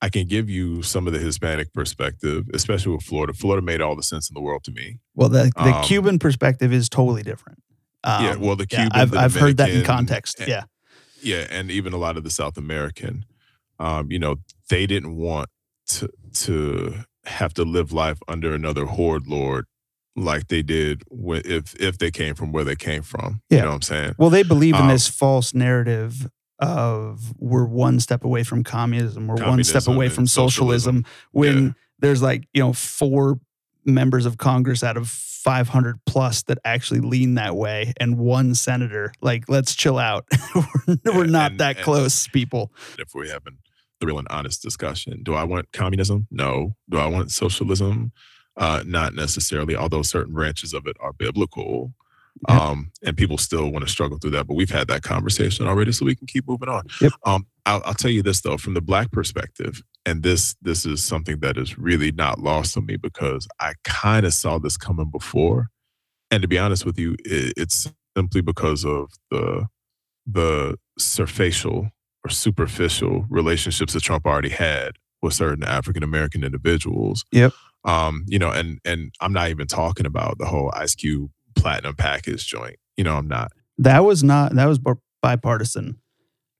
[0.01, 3.33] I can give you some of the Hispanic perspective, especially with Florida.
[3.33, 4.99] Florida made all the sense in the world to me.
[5.13, 7.59] Well, the the Um, Cuban perspective is totally different.
[8.05, 10.39] Yeah, Um, well, the yeah, Cuban, I've, the I've heard that in context.
[10.39, 10.63] and- Yeah,
[11.21, 13.25] yeah, and even a lot of the South American,
[13.79, 14.37] um, you know,
[14.69, 15.49] they didn't want
[15.87, 19.65] to to have to live life under another horde lord
[20.15, 23.41] like they did when, if if they came from where they came from.
[23.49, 23.57] Yeah.
[23.57, 24.15] You know what I'm saying?
[24.17, 26.27] Well, they believe in Um, this false narrative
[26.59, 31.05] of we're one step away from communism, we're one step away from socialism.
[31.31, 31.71] When Yeah.
[31.99, 33.39] there's like you know four
[33.93, 39.11] members of Congress out of 500 plus that actually lean that way, and one senator.
[39.21, 40.25] Like, let's chill out.
[40.55, 40.63] we're,
[41.05, 42.71] we're Yeah, not and- that and- close, people.
[42.97, 43.57] If we're having
[43.99, 46.27] the real and honest discussion, do I want communism?
[46.31, 46.75] No.
[46.89, 48.11] Do I want socialism?
[48.57, 51.93] Uh, not necessarily, although certain branches of it are biblical.
[52.47, 52.57] Yep.
[52.57, 55.91] Um, and people still want to struggle through that, but we've had that conversation already,
[55.91, 56.83] so we can keep moving on.
[57.01, 57.13] Yep.
[57.25, 61.03] Um, I'll, I'll tell you this though, from the black perspective, and this this is
[61.03, 65.09] something that is really not lost on me because I kind of saw this coming
[65.11, 65.69] before,
[66.31, 69.67] and to be honest with you, it, it's simply because of the
[70.25, 71.91] the surfacial
[72.23, 77.25] or superficial relationships that Trump already had with certain African American individuals.
[77.31, 77.53] Yep.
[77.85, 81.95] Um, you know, and and I'm not even talking about the whole Ice Cube platinum
[81.95, 82.77] package joint.
[82.97, 83.51] You know, I'm not.
[83.77, 84.79] That was not that was
[85.21, 85.99] bipartisan.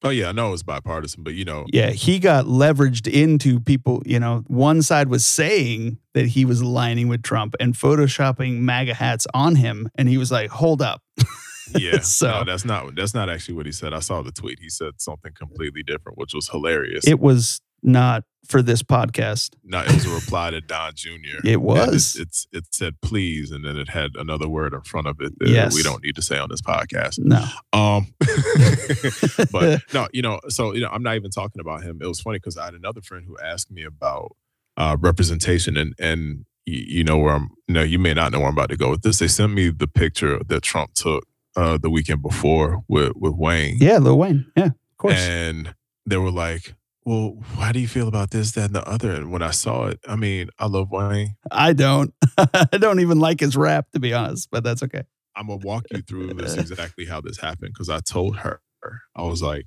[0.02, 3.60] Oh yeah, I know it was bipartisan, but you know, yeah, he got leveraged into
[3.60, 4.02] people.
[4.06, 8.94] You know, one side was saying that he was aligning with Trump and photoshopping MAGA
[8.94, 11.02] hats on him, and he was like, "Hold up."
[11.78, 13.94] yeah, so no, that's not that's not actually what he said.
[13.94, 14.60] I saw the tweet.
[14.62, 17.06] He said something completely different, which was hilarious.
[17.06, 19.56] It was not for this podcast.
[19.63, 21.10] No, it was a reply to Don Jr.
[21.46, 22.15] It was.
[22.15, 25.38] It, it's it said please, and then it had another word in front of it
[25.39, 25.76] that yes.
[25.76, 27.20] we don't need to say on this podcast.
[27.20, 27.46] No.
[27.72, 28.08] Um,
[29.52, 32.00] but no, you know, so you know, I'm not even talking about him.
[32.02, 34.36] It was funny because I had another friend who asked me about
[34.76, 37.50] uh, representation, and and you, you know where I'm.
[37.68, 39.20] You know, you may not know where I'm about to go with this.
[39.20, 41.24] They sent me the picture that Trump took
[41.56, 43.78] uh, the weekend before with with Wayne.
[43.80, 44.52] Yeah, Lil Wayne.
[44.58, 45.20] Yeah, of course.
[45.20, 45.76] And
[46.08, 46.74] they were like,
[47.10, 49.10] well, how do you feel about this, that, and the other?
[49.10, 51.38] And when I saw it, I mean, I love Wayne.
[51.50, 52.13] I don't.
[52.38, 55.02] I don't even like his rap, to be honest, but that's okay.
[55.36, 58.62] I'm gonna walk you through this exactly how this happened because I told her,
[59.15, 59.65] I was like,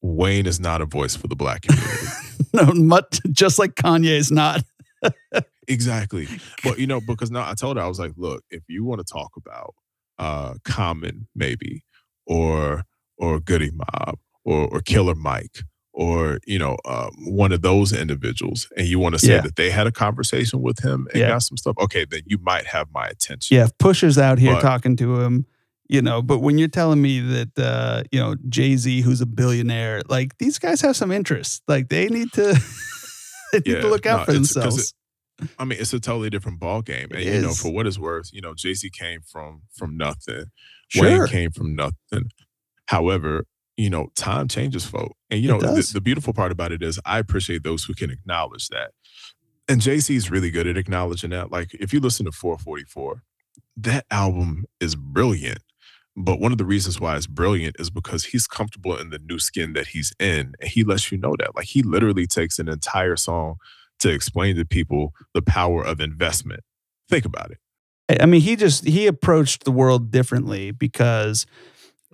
[0.00, 2.06] Wayne is not a voice for the black community.
[2.54, 4.62] no, much just like Kanye is not.
[5.68, 6.28] exactly.
[6.64, 9.06] But you know, because now I told her, I was like, look, if you want
[9.06, 9.74] to talk about
[10.18, 11.84] uh Common, maybe,
[12.26, 12.84] or
[13.18, 15.58] or Goodie Mob or or Killer Mike
[15.98, 19.40] or you know um, one of those individuals and you want to say yeah.
[19.40, 21.28] that they had a conversation with him and yeah.
[21.28, 24.60] got some stuff okay then you might have my attention yeah pusher's out here but,
[24.60, 25.44] talking to him
[25.88, 30.00] you know but when you're telling me that uh you know jay-z who's a billionaire
[30.08, 32.42] like these guys have some interest like they need to
[33.52, 34.94] they need yeah, to look out no, for themselves
[35.40, 37.42] it, I mean, it's a totally different ball game, and it you is.
[37.44, 40.46] know, for what it's worth, you know, Jay Z came from from nothing.
[40.88, 41.04] Sure.
[41.04, 42.32] Wayne came from nothing.
[42.86, 43.44] However,
[43.78, 45.16] you know, time changes folk.
[45.30, 48.10] And, you know, the, the, beautiful part about it is I appreciate those who can
[48.10, 48.90] acknowledge that.
[49.68, 51.52] And Jay-Z is really good at acknowledging that.
[51.52, 53.22] Like, if you listen to 444,
[53.76, 55.60] that album is brilliant.
[56.16, 59.38] But one of the reasons why it's brilliant is because he's comfortable in the new
[59.38, 60.54] skin that he's in.
[60.60, 61.54] And he lets you know that.
[61.54, 63.56] Like, he literally takes an entire song
[64.00, 66.64] to explain to people the power of investment.
[67.08, 68.20] Think about it.
[68.20, 71.46] I mean, he just, he approached the world differently because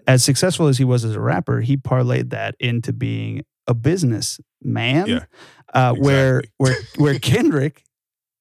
[0.07, 4.41] as successful as he was as a rapper, he parlayed that into being a business
[4.63, 5.07] man.
[5.07, 5.25] Yeah,
[5.73, 6.01] uh, exactly.
[6.01, 7.83] Where where where Kendrick,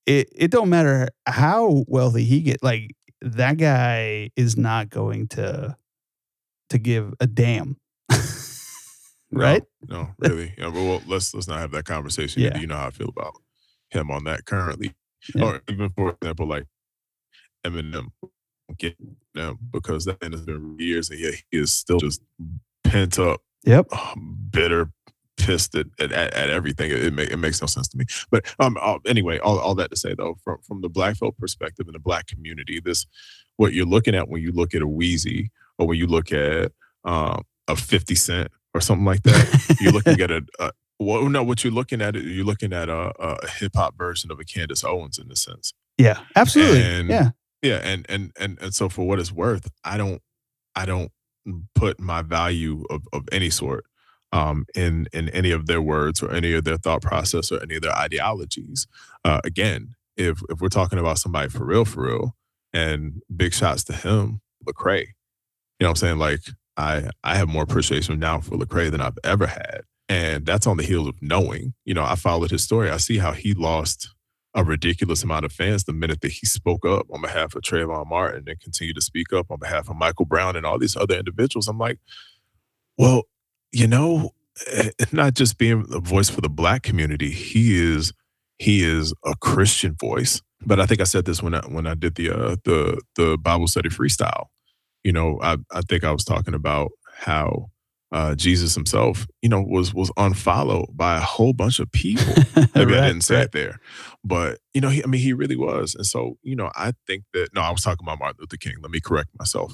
[0.06, 5.76] it it don't matter how wealthy he get, like that guy is not going to
[6.70, 7.78] to give a damn.
[9.32, 9.64] right?
[9.88, 10.54] No, no really.
[10.58, 12.42] Yeah, well, let's let's not have that conversation.
[12.42, 12.58] Yeah.
[12.58, 13.34] You know how I feel about
[13.90, 14.94] him on that currently,
[15.34, 15.44] yeah.
[15.44, 16.66] or even for example, like
[17.66, 18.10] Eminem
[18.78, 18.96] get
[19.34, 22.22] them because that man has been years and yet he is still just
[22.84, 23.42] pent up.
[23.66, 23.88] Yep.
[24.52, 24.92] bitter,
[25.38, 26.92] pissed at, at, at everything.
[26.92, 28.06] It, it, make, it makes no sense to me.
[28.30, 31.38] But um, uh, anyway, all, all that to say though, from, from the black folk
[31.38, 33.06] perspective in the black community, this
[33.58, 36.72] what you're looking at when you look at a Weezy or when you look at
[37.06, 41.44] um, a 50 Cent or something like that, you're looking at a, a well, no,
[41.44, 44.84] what you're looking at, you're looking at a, a hip hop version of a Candace
[44.84, 45.74] Owens in a sense.
[45.98, 46.82] Yeah, absolutely.
[46.82, 47.30] And, yeah,
[47.64, 50.22] yeah, and and and and so for what it's worth, I don't
[50.76, 51.12] I don't
[51.76, 53.86] put my value of of any sort
[54.34, 57.78] um, in in any of their words or any of their thought process or any
[57.78, 58.88] of their ideologies.
[59.26, 62.36] Uh, again, if if we're talking about somebody for real, for real,
[62.74, 65.08] and big shots to him, Lecrae.
[65.80, 66.20] You know what I'm saying?
[66.20, 66.42] Like
[66.78, 70.78] I I have more appreciation now for Lecrae than I've ever had, and that's on
[70.78, 71.74] the heels of knowing.
[71.86, 72.90] You know, I followed his story.
[72.90, 74.10] I see how he lost
[74.56, 78.08] a ridiculous amount of fans the minute that he spoke up on behalf of Trayvon
[78.08, 81.16] Martin and continued to speak up on behalf of Michael Brown and all these other
[81.16, 81.68] individuals.
[81.68, 82.00] I'm like,
[82.98, 83.24] well,
[83.72, 84.32] you know,
[84.72, 88.14] eh, not just being a voice for the black community, he is
[88.60, 90.42] he is a Christian voice.
[90.66, 93.38] But I think I said this when I when I did the uh, the the
[93.38, 94.46] Bible study freestyle.
[95.04, 97.72] You know, I I think I was talking about how
[98.14, 102.34] uh, Jesus himself, you know, was was unfollowed by a whole bunch of people.
[102.76, 103.46] Maybe right, I didn't say right.
[103.46, 103.80] it there,
[104.24, 105.96] but you know, he, I mean, he really was.
[105.96, 108.76] And so, you know, I think that no, I was talking about Martin Luther King.
[108.82, 109.74] Let me correct myself.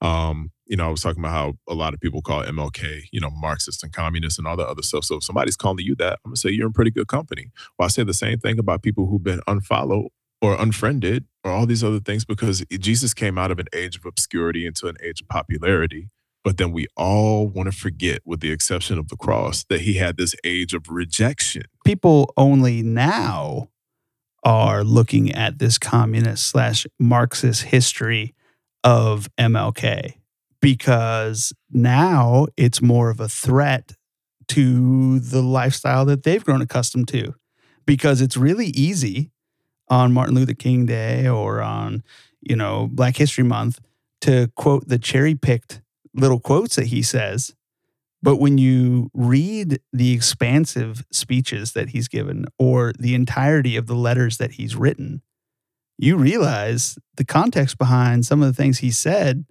[0.00, 3.20] Um, you know, I was talking about how a lot of people call MLK, you
[3.20, 5.04] know, Marxist and communist and all that other stuff.
[5.04, 7.50] So if somebody's calling you that, I'm gonna say you're in pretty good company.
[7.78, 10.08] Well, I say the same thing about people who've been unfollowed
[10.40, 14.06] or unfriended or all these other things because Jesus came out of an age of
[14.06, 16.10] obscurity into an age of popularity
[16.44, 19.94] But then we all want to forget, with the exception of the cross, that he
[19.94, 21.64] had this age of rejection.
[21.84, 23.68] People only now
[24.44, 28.34] are looking at this communist slash Marxist history
[28.84, 30.14] of MLK
[30.60, 33.92] because now it's more of a threat
[34.48, 37.34] to the lifestyle that they've grown accustomed to.
[37.86, 39.30] Because it's really easy
[39.88, 42.02] on Martin Luther King Day or on,
[42.40, 43.80] you know, Black History Month
[44.22, 45.80] to quote the cherry picked
[46.14, 47.54] little quotes that he says.
[48.22, 53.94] But when you read the expansive speeches that he's given or the entirety of the
[53.94, 55.22] letters that he's written,
[55.98, 59.44] you realize the context behind some of the things he said.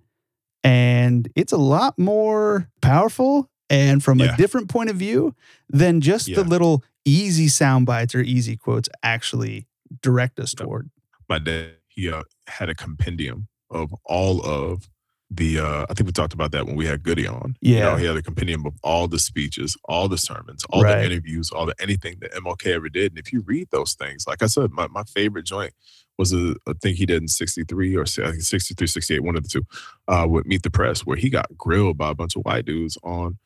[0.63, 4.34] And it's a lot more powerful and from Yeah.
[4.34, 5.34] a different point of view
[5.70, 6.38] than just Yeah.
[6.38, 9.68] the little easy sound bites or easy quotes actually
[10.01, 10.89] direct us toward.
[11.30, 14.89] My dad, he uh, had a compendium of all of
[15.30, 15.59] the.
[15.59, 17.55] Uh, I think we talked about that when we had Goody on.
[17.61, 17.99] You know, Yeah.
[17.99, 20.99] he had a compendium of all the speeches, all the sermons, all Right.
[20.99, 23.11] the interviews, all the anything that MLK ever did.
[23.11, 25.73] And if you read those things, like I said, my, my favorite joint
[26.17, 29.43] was a, a thing he did in 63 or I think 63, 68, one of
[29.43, 29.63] the two,
[30.07, 32.97] uh, with Meet the Press, where he got grilled by a bunch of white dudes
[33.03, 33.38] on,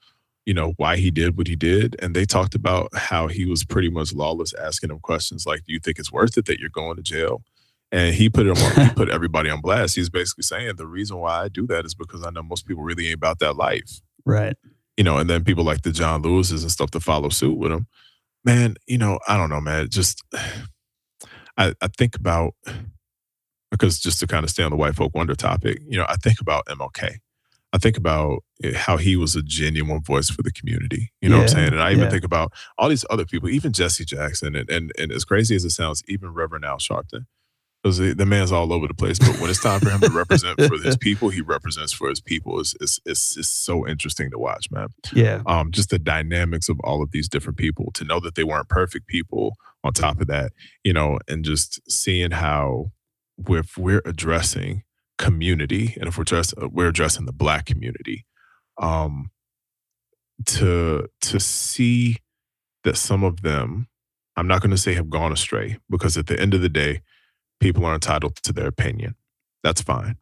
[0.45, 1.95] you know, why he did what he did.
[1.99, 5.73] And they talked about how he was pretty much lawless, asking him questions like, do
[5.73, 7.43] you think it's worth it that you're going to jail?
[7.91, 9.95] And he put him on, he put everybody on blast.
[9.95, 12.83] He's basically saying the reason why I do that is because I know most people
[12.83, 14.55] really ain't about that life Right.
[14.97, 17.71] you know, and then people like the John Lewis's and stuff to follow suit with
[17.71, 17.87] him.
[18.43, 19.89] Man, you know, I don't know, man.
[19.89, 20.23] Just
[21.57, 22.53] I, I think about
[23.71, 26.15] because just to kind of stay on the white folk wonder topic, you know, I
[26.15, 27.17] think about MLK.
[27.73, 31.13] I think about eh, how he was a genuine voice for the community.
[31.21, 31.67] You know what I'm saying?
[31.69, 32.09] And I even yeah.
[32.09, 35.63] think about all these other people, even Jesse Jackson, and and, and as crazy as
[35.63, 37.27] it sounds, even Reverend Al Sharpton.
[37.83, 40.61] Because the, man's all over the place, but when it's time for him to represent
[40.61, 42.59] for his people, he represents for his people.
[42.59, 45.41] It's, it's, it's, it's so interesting to watch, man Yeah.
[45.47, 48.69] um, just the dynamics of all of these different people to know that they weren't
[48.69, 50.51] perfect people on top of that
[50.83, 52.91] you know and just seeing how
[53.49, 54.83] if we're addressing
[55.17, 58.25] community and if we're just we're addressing the black community
[58.79, 59.31] um
[60.45, 62.17] to to see
[62.83, 63.87] that some of them
[64.35, 67.01] i'm not going to say have gone astray because at the end of the day
[67.61, 69.15] people are entitled to their opinion
[69.63, 70.17] that's fine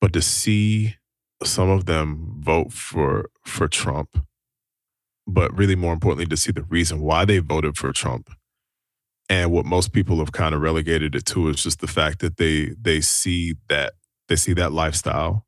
[0.00, 0.96] but to see
[1.44, 4.24] some of them vote for for Trump,
[5.26, 8.28] but really more importantly, to see the reason why they voted for Trump.
[9.28, 12.38] And what most people have kind of relegated it to is just the fact that
[12.38, 13.92] they they see that
[14.28, 15.46] they see that lifestyle.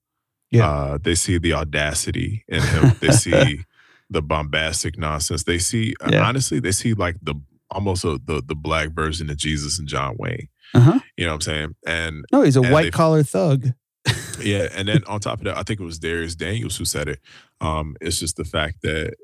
[0.50, 0.68] Yeah.
[0.70, 2.92] Uh, they see the audacity in him.
[3.00, 3.60] they see
[4.10, 5.44] the bombastic nonsense.
[5.44, 6.24] They see Yeah.
[6.24, 7.34] honestly, they see like the
[7.70, 10.48] almost a, the the black version of Jesus and John Wayne.
[10.74, 11.00] Uh-huh.
[11.16, 11.74] You know what I'm saying?
[11.86, 13.68] And No, he's a they- white collar thug.
[14.40, 17.08] yeah, and then on top of that, I think it was Dharius Daniels who said
[17.08, 17.20] it.
[17.60, 19.14] Um, it's just the fact that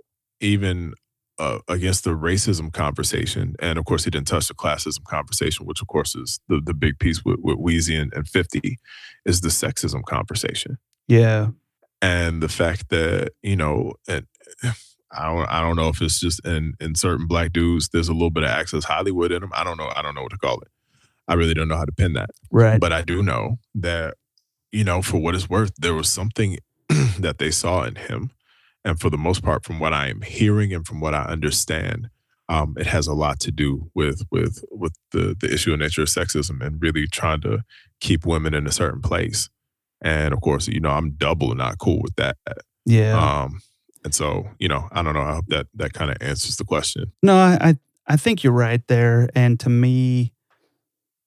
[0.41, 0.93] even
[1.39, 5.81] uh, against the racism conversation, and of course he didn't touch the classism conversation, which
[5.81, 8.79] of course is the, the big piece with, with Weezy and, and 50,
[9.25, 10.79] is the sexism conversation.
[11.09, 11.49] Yeah.
[12.03, 14.27] And the fact that, you know, and
[15.13, 18.13] I don't I don't know if it's just in in certain black dudes, there's a
[18.13, 19.53] little bit of access Hollywood in them.
[19.55, 19.91] I don't know.
[19.95, 20.69] I don't know what to call it.
[21.29, 22.31] I really don't know how to pin that.
[22.51, 22.81] Right.
[22.81, 24.15] But I do know that,
[24.73, 26.59] you know, for what it's worth, there was something
[27.19, 28.31] that they saw in him.
[28.85, 32.09] And for the most part, from what I am hearing and from what I understand,
[32.49, 36.03] um, it has a lot to do with with with the the issue of nature
[36.03, 37.63] of sexism and really trying to
[38.01, 39.49] keep women in a certain place.
[40.01, 42.37] And of course, you know, I'm double not cool with that.
[42.85, 43.19] yeah.
[43.19, 43.61] Um,
[44.07, 45.21] and so, you know, I don't know.
[45.21, 47.11] I hope that that kind of answers the question.
[47.25, 47.75] No, I,
[48.07, 49.29] I think you're right there.
[49.35, 50.33] And to me,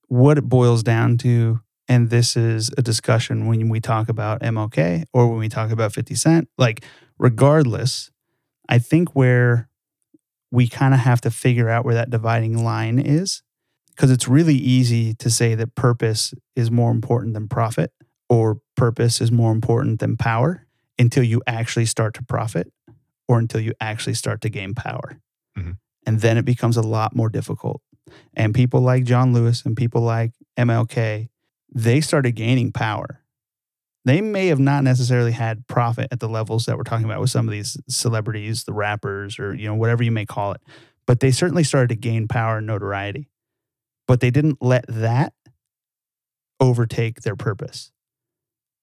[0.07, 1.59] what it boils down to,
[1.89, 5.91] and this is a discussion when we talk about MLK or when we talk about
[5.91, 6.85] 50 Cent, like
[7.17, 8.11] regardless,
[8.69, 9.67] I think where
[10.49, 13.43] we kind of have to figure out where that dividing line is,
[13.89, 17.91] because it's really easy to say that purpose is more important than profit
[18.29, 20.65] or purpose is more important than power
[20.99, 22.71] until you actually start to profit
[23.27, 25.19] or until you actually start to gain power.
[25.57, 25.71] Mm-hmm.
[26.05, 27.81] And then it becomes a lot more difficult.
[28.33, 31.29] And people like John Lewis and people like MLK,
[31.73, 33.21] they started gaining power.
[34.05, 37.29] They may have not necessarily had profit at the levels that we're talking about with
[37.29, 40.61] some of these celebrities, the rappers, or you know, whatever you may call it.
[41.05, 43.29] But they certainly started to gain power and notoriety.
[44.07, 45.33] But they didn't let that
[46.59, 47.91] overtake their purpose.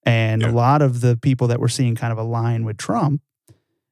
[0.07, 0.49] And Yeah.
[0.49, 3.21] a lot of the people that we're seeing kind of align with Trump,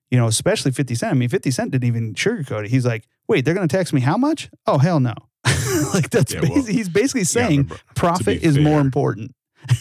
[0.09, 1.11] you know, especially 50 Cent.
[1.11, 2.71] I mean, 50 Cent didn't even sugarcoat it.
[2.71, 4.49] He's like, wait, they're going to tax me how much?
[4.65, 5.13] Oh, hell no.
[5.93, 9.35] like, that's Yeah, well, he's basically Yeah, saying remember- profit is more important.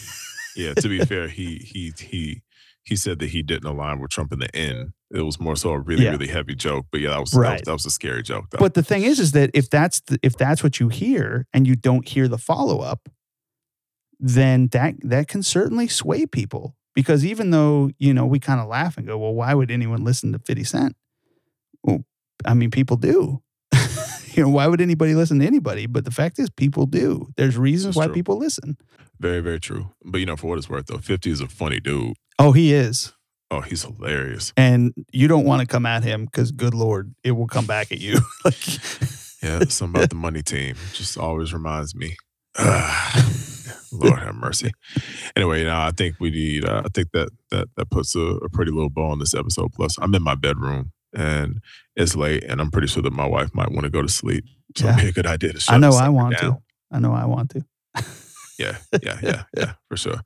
[0.55, 2.41] yeah to be fair he he he
[2.83, 4.93] he said that he didn't align with Trump in the end.
[5.11, 6.11] It was more so a really, Yeah.
[6.11, 6.85] really heavy joke.
[6.91, 8.45] But yeah, that was, that was that was a scary joke.
[8.51, 8.59] Though.
[8.59, 11.65] But the thing is, is that if that's the, if that's what you hear and
[11.65, 13.09] you don't hear the follow up,
[14.19, 16.75] then that that can certainly sway people.
[16.93, 20.03] Because even though you know we kind of laugh and go, well, why would anyone
[20.03, 20.95] listen to Fifty Cent?
[21.83, 22.03] Well,
[22.45, 23.41] I mean, people do.
[24.33, 25.85] you know, why would anybody listen to anybody?
[25.87, 27.27] But the fact is, people do.
[27.37, 28.13] There's reasons That's why true.
[28.13, 28.77] people listen.
[29.19, 29.91] very, very true.
[30.03, 32.13] But you know, for what it's worth, though, 50 is a funny dude.
[32.39, 33.13] Oh, he is.
[33.51, 34.51] Oh, he's hilarious.
[34.57, 37.91] And you don't want to come at him because, good Lord, it will come back
[37.91, 38.17] at you.
[38.45, 38.67] like,
[39.43, 42.17] Yeah, something about the money team just always reminds me.
[43.91, 44.71] Lord have mercy.
[45.35, 46.65] Anyway, you know, I think we need.
[46.65, 49.73] Uh, I think that that that puts a, a pretty little bow on this episode.
[49.73, 51.61] Plus, I'm in my bedroom and
[51.95, 54.45] it's late, and I'm pretty sure that my wife might want to go to sleep.
[54.75, 55.59] So it'd be a good idea to.
[55.59, 56.51] Shut I know I want down.
[56.51, 56.61] to.
[56.91, 57.65] I know I want to.
[58.57, 60.21] Yeah, yeah, yeah, yeah, for sure.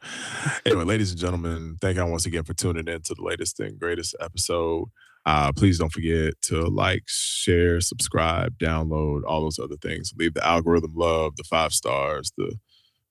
[0.66, 3.80] Anyway, ladies and gentlemen, thank you once again for tuning in to the latest and
[3.80, 4.86] greatest episode.
[5.26, 10.14] Uh, please don't forget to like, share, subscribe, download, all those other things.
[10.18, 12.56] Leave the algorithm love, the five stars, the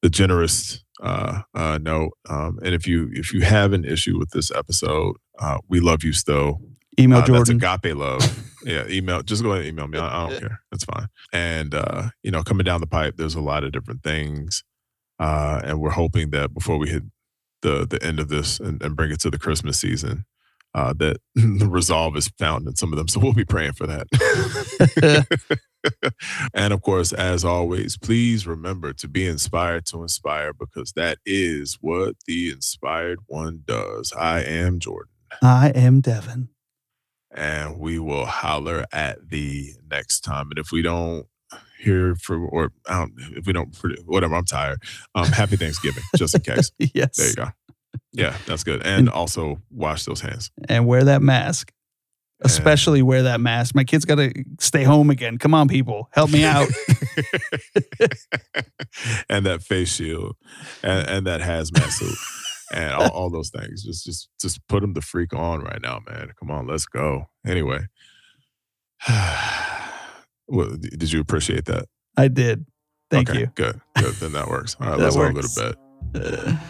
[0.03, 2.13] the generous uh, uh, note.
[2.29, 6.05] Um, and if you if you have an issue with this episode, uh, we love
[6.05, 6.61] you still.
[6.99, 8.53] Email Uh, that's agape love.
[8.65, 9.23] yeah, email.
[9.23, 9.99] Just go ahead and email me.
[9.99, 10.61] I, I don't care.
[10.71, 11.07] That's fine.
[11.33, 14.65] And uh, you know, coming down the pipe, there's a lot of different things,
[15.19, 17.05] uh, and we're hoping that before we hit
[17.63, 20.25] the the end of this and, and bring it to the Christmas season,
[20.75, 23.09] uh, that the resolve is found in some of them.
[23.09, 25.27] So we'll be praying for that.
[26.55, 31.79] and of course, as always, please remember to be inspired to inspire because that is
[31.81, 34.13] what the inspired one does.
[34.13, 35.11] I am Jordan
[35.43, 36.49] I am Devin.
[37.31, 40.49] and we will holler at the next time.
[40.51, 41.27] And if we don't
[41.79, 43.75] hear from, or I don't, if we don't,
[44.07, 44.83] whatever, I'm tired.
[45.15, 46.71] Um, happy Thanksgiving, just in case.
[46.79, 47.17] yes.
[47.17, 47.49] There you go.
[48.13, 48.85] Yeah, that's good.
[48.87, 50.51] And also wash those hands.
[50.69, 51.73] And wear that mask.
[52.41, 53.75] Especially wear that mask.
[53.75, 55.39] My kid's got to stay home again.
[55.39, 56.09] Come on, people.
[56.13, 56.69] Help me out.
[59.29, 60.37] and that face shield
[60.85, 62.17] and, and that hazmat suit
[62.73, 63.83] and all, all those things.
[63.83, 66.31] Just, just, just put them the freak on right now, man.
[66.39, 67.27] Come on, let's go.
[67.45, 67.89] Anyway,
[70.49, 71.87] well, did you appreciate that?
[72.17, 72.67] I did.
[73.11, 73.47] Thank okay, you.
[73.55, 74.15] Good, good.
[74.15, 74.77] Then that works.
[74.81, 75.75] All right, That let's all go to bed.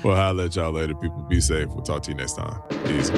[0.03, 0.95] Well, I'll let y'all later.
[0.95, 1.69] People be safe.
[1.69, 2.61] We'll talk to you next time.
[2.85, 3.11] Peace.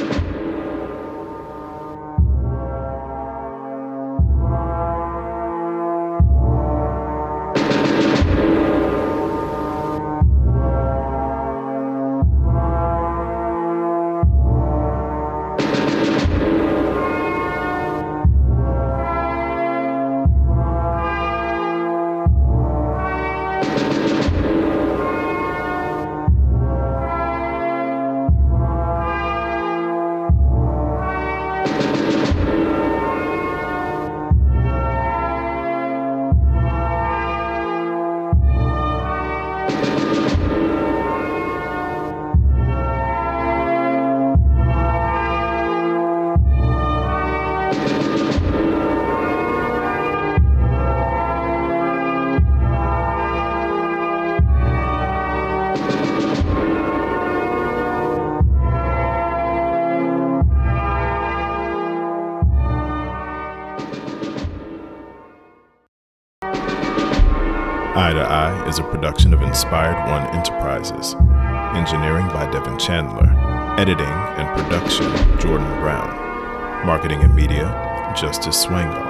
[68.70, 71.16] Is a production of Inspired One Enterprises.
[71.74, 73.26] Engineering by Devin Chandler.
[73.76, 75.10] Editing and production,
[75.40, 76.86] Jordan Brown.
[76.86, 77.66] Marketing and media,
[78.16, 79.04] Justice Swango.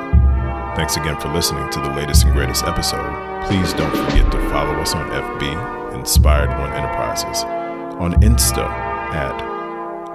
[0.77, 3.05] Thanks again for listening to the latest and greatest episode.
[3.49, 7.45] Please don't forget to follow us on FB, Inspired One Enterprises,
[8.01, 9.43] on Insta at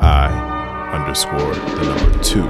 [0.01, 2.47] I underscore the number two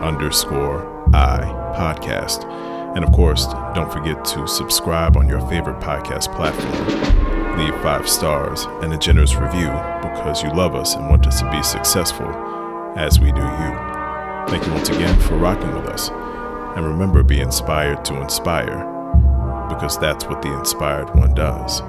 [0.00, 1.40] underscore I
[1.76, 2.77] podcast.
[2.94, 7.58] And of course, don't forget to subscribe on your favorite podcast platform.
[7.58, 9.68] Leave five stars and a generous review
[10.02, 12.28] because you love us and want us to be successful
[12.96, 13.98] as we do you.
[14.48, 16.10] Thank you once again for rocking with us.
[16.76, 18.84] And remember, be inspired to inspire
[19.68, 21.80] because that's what the inspired one does.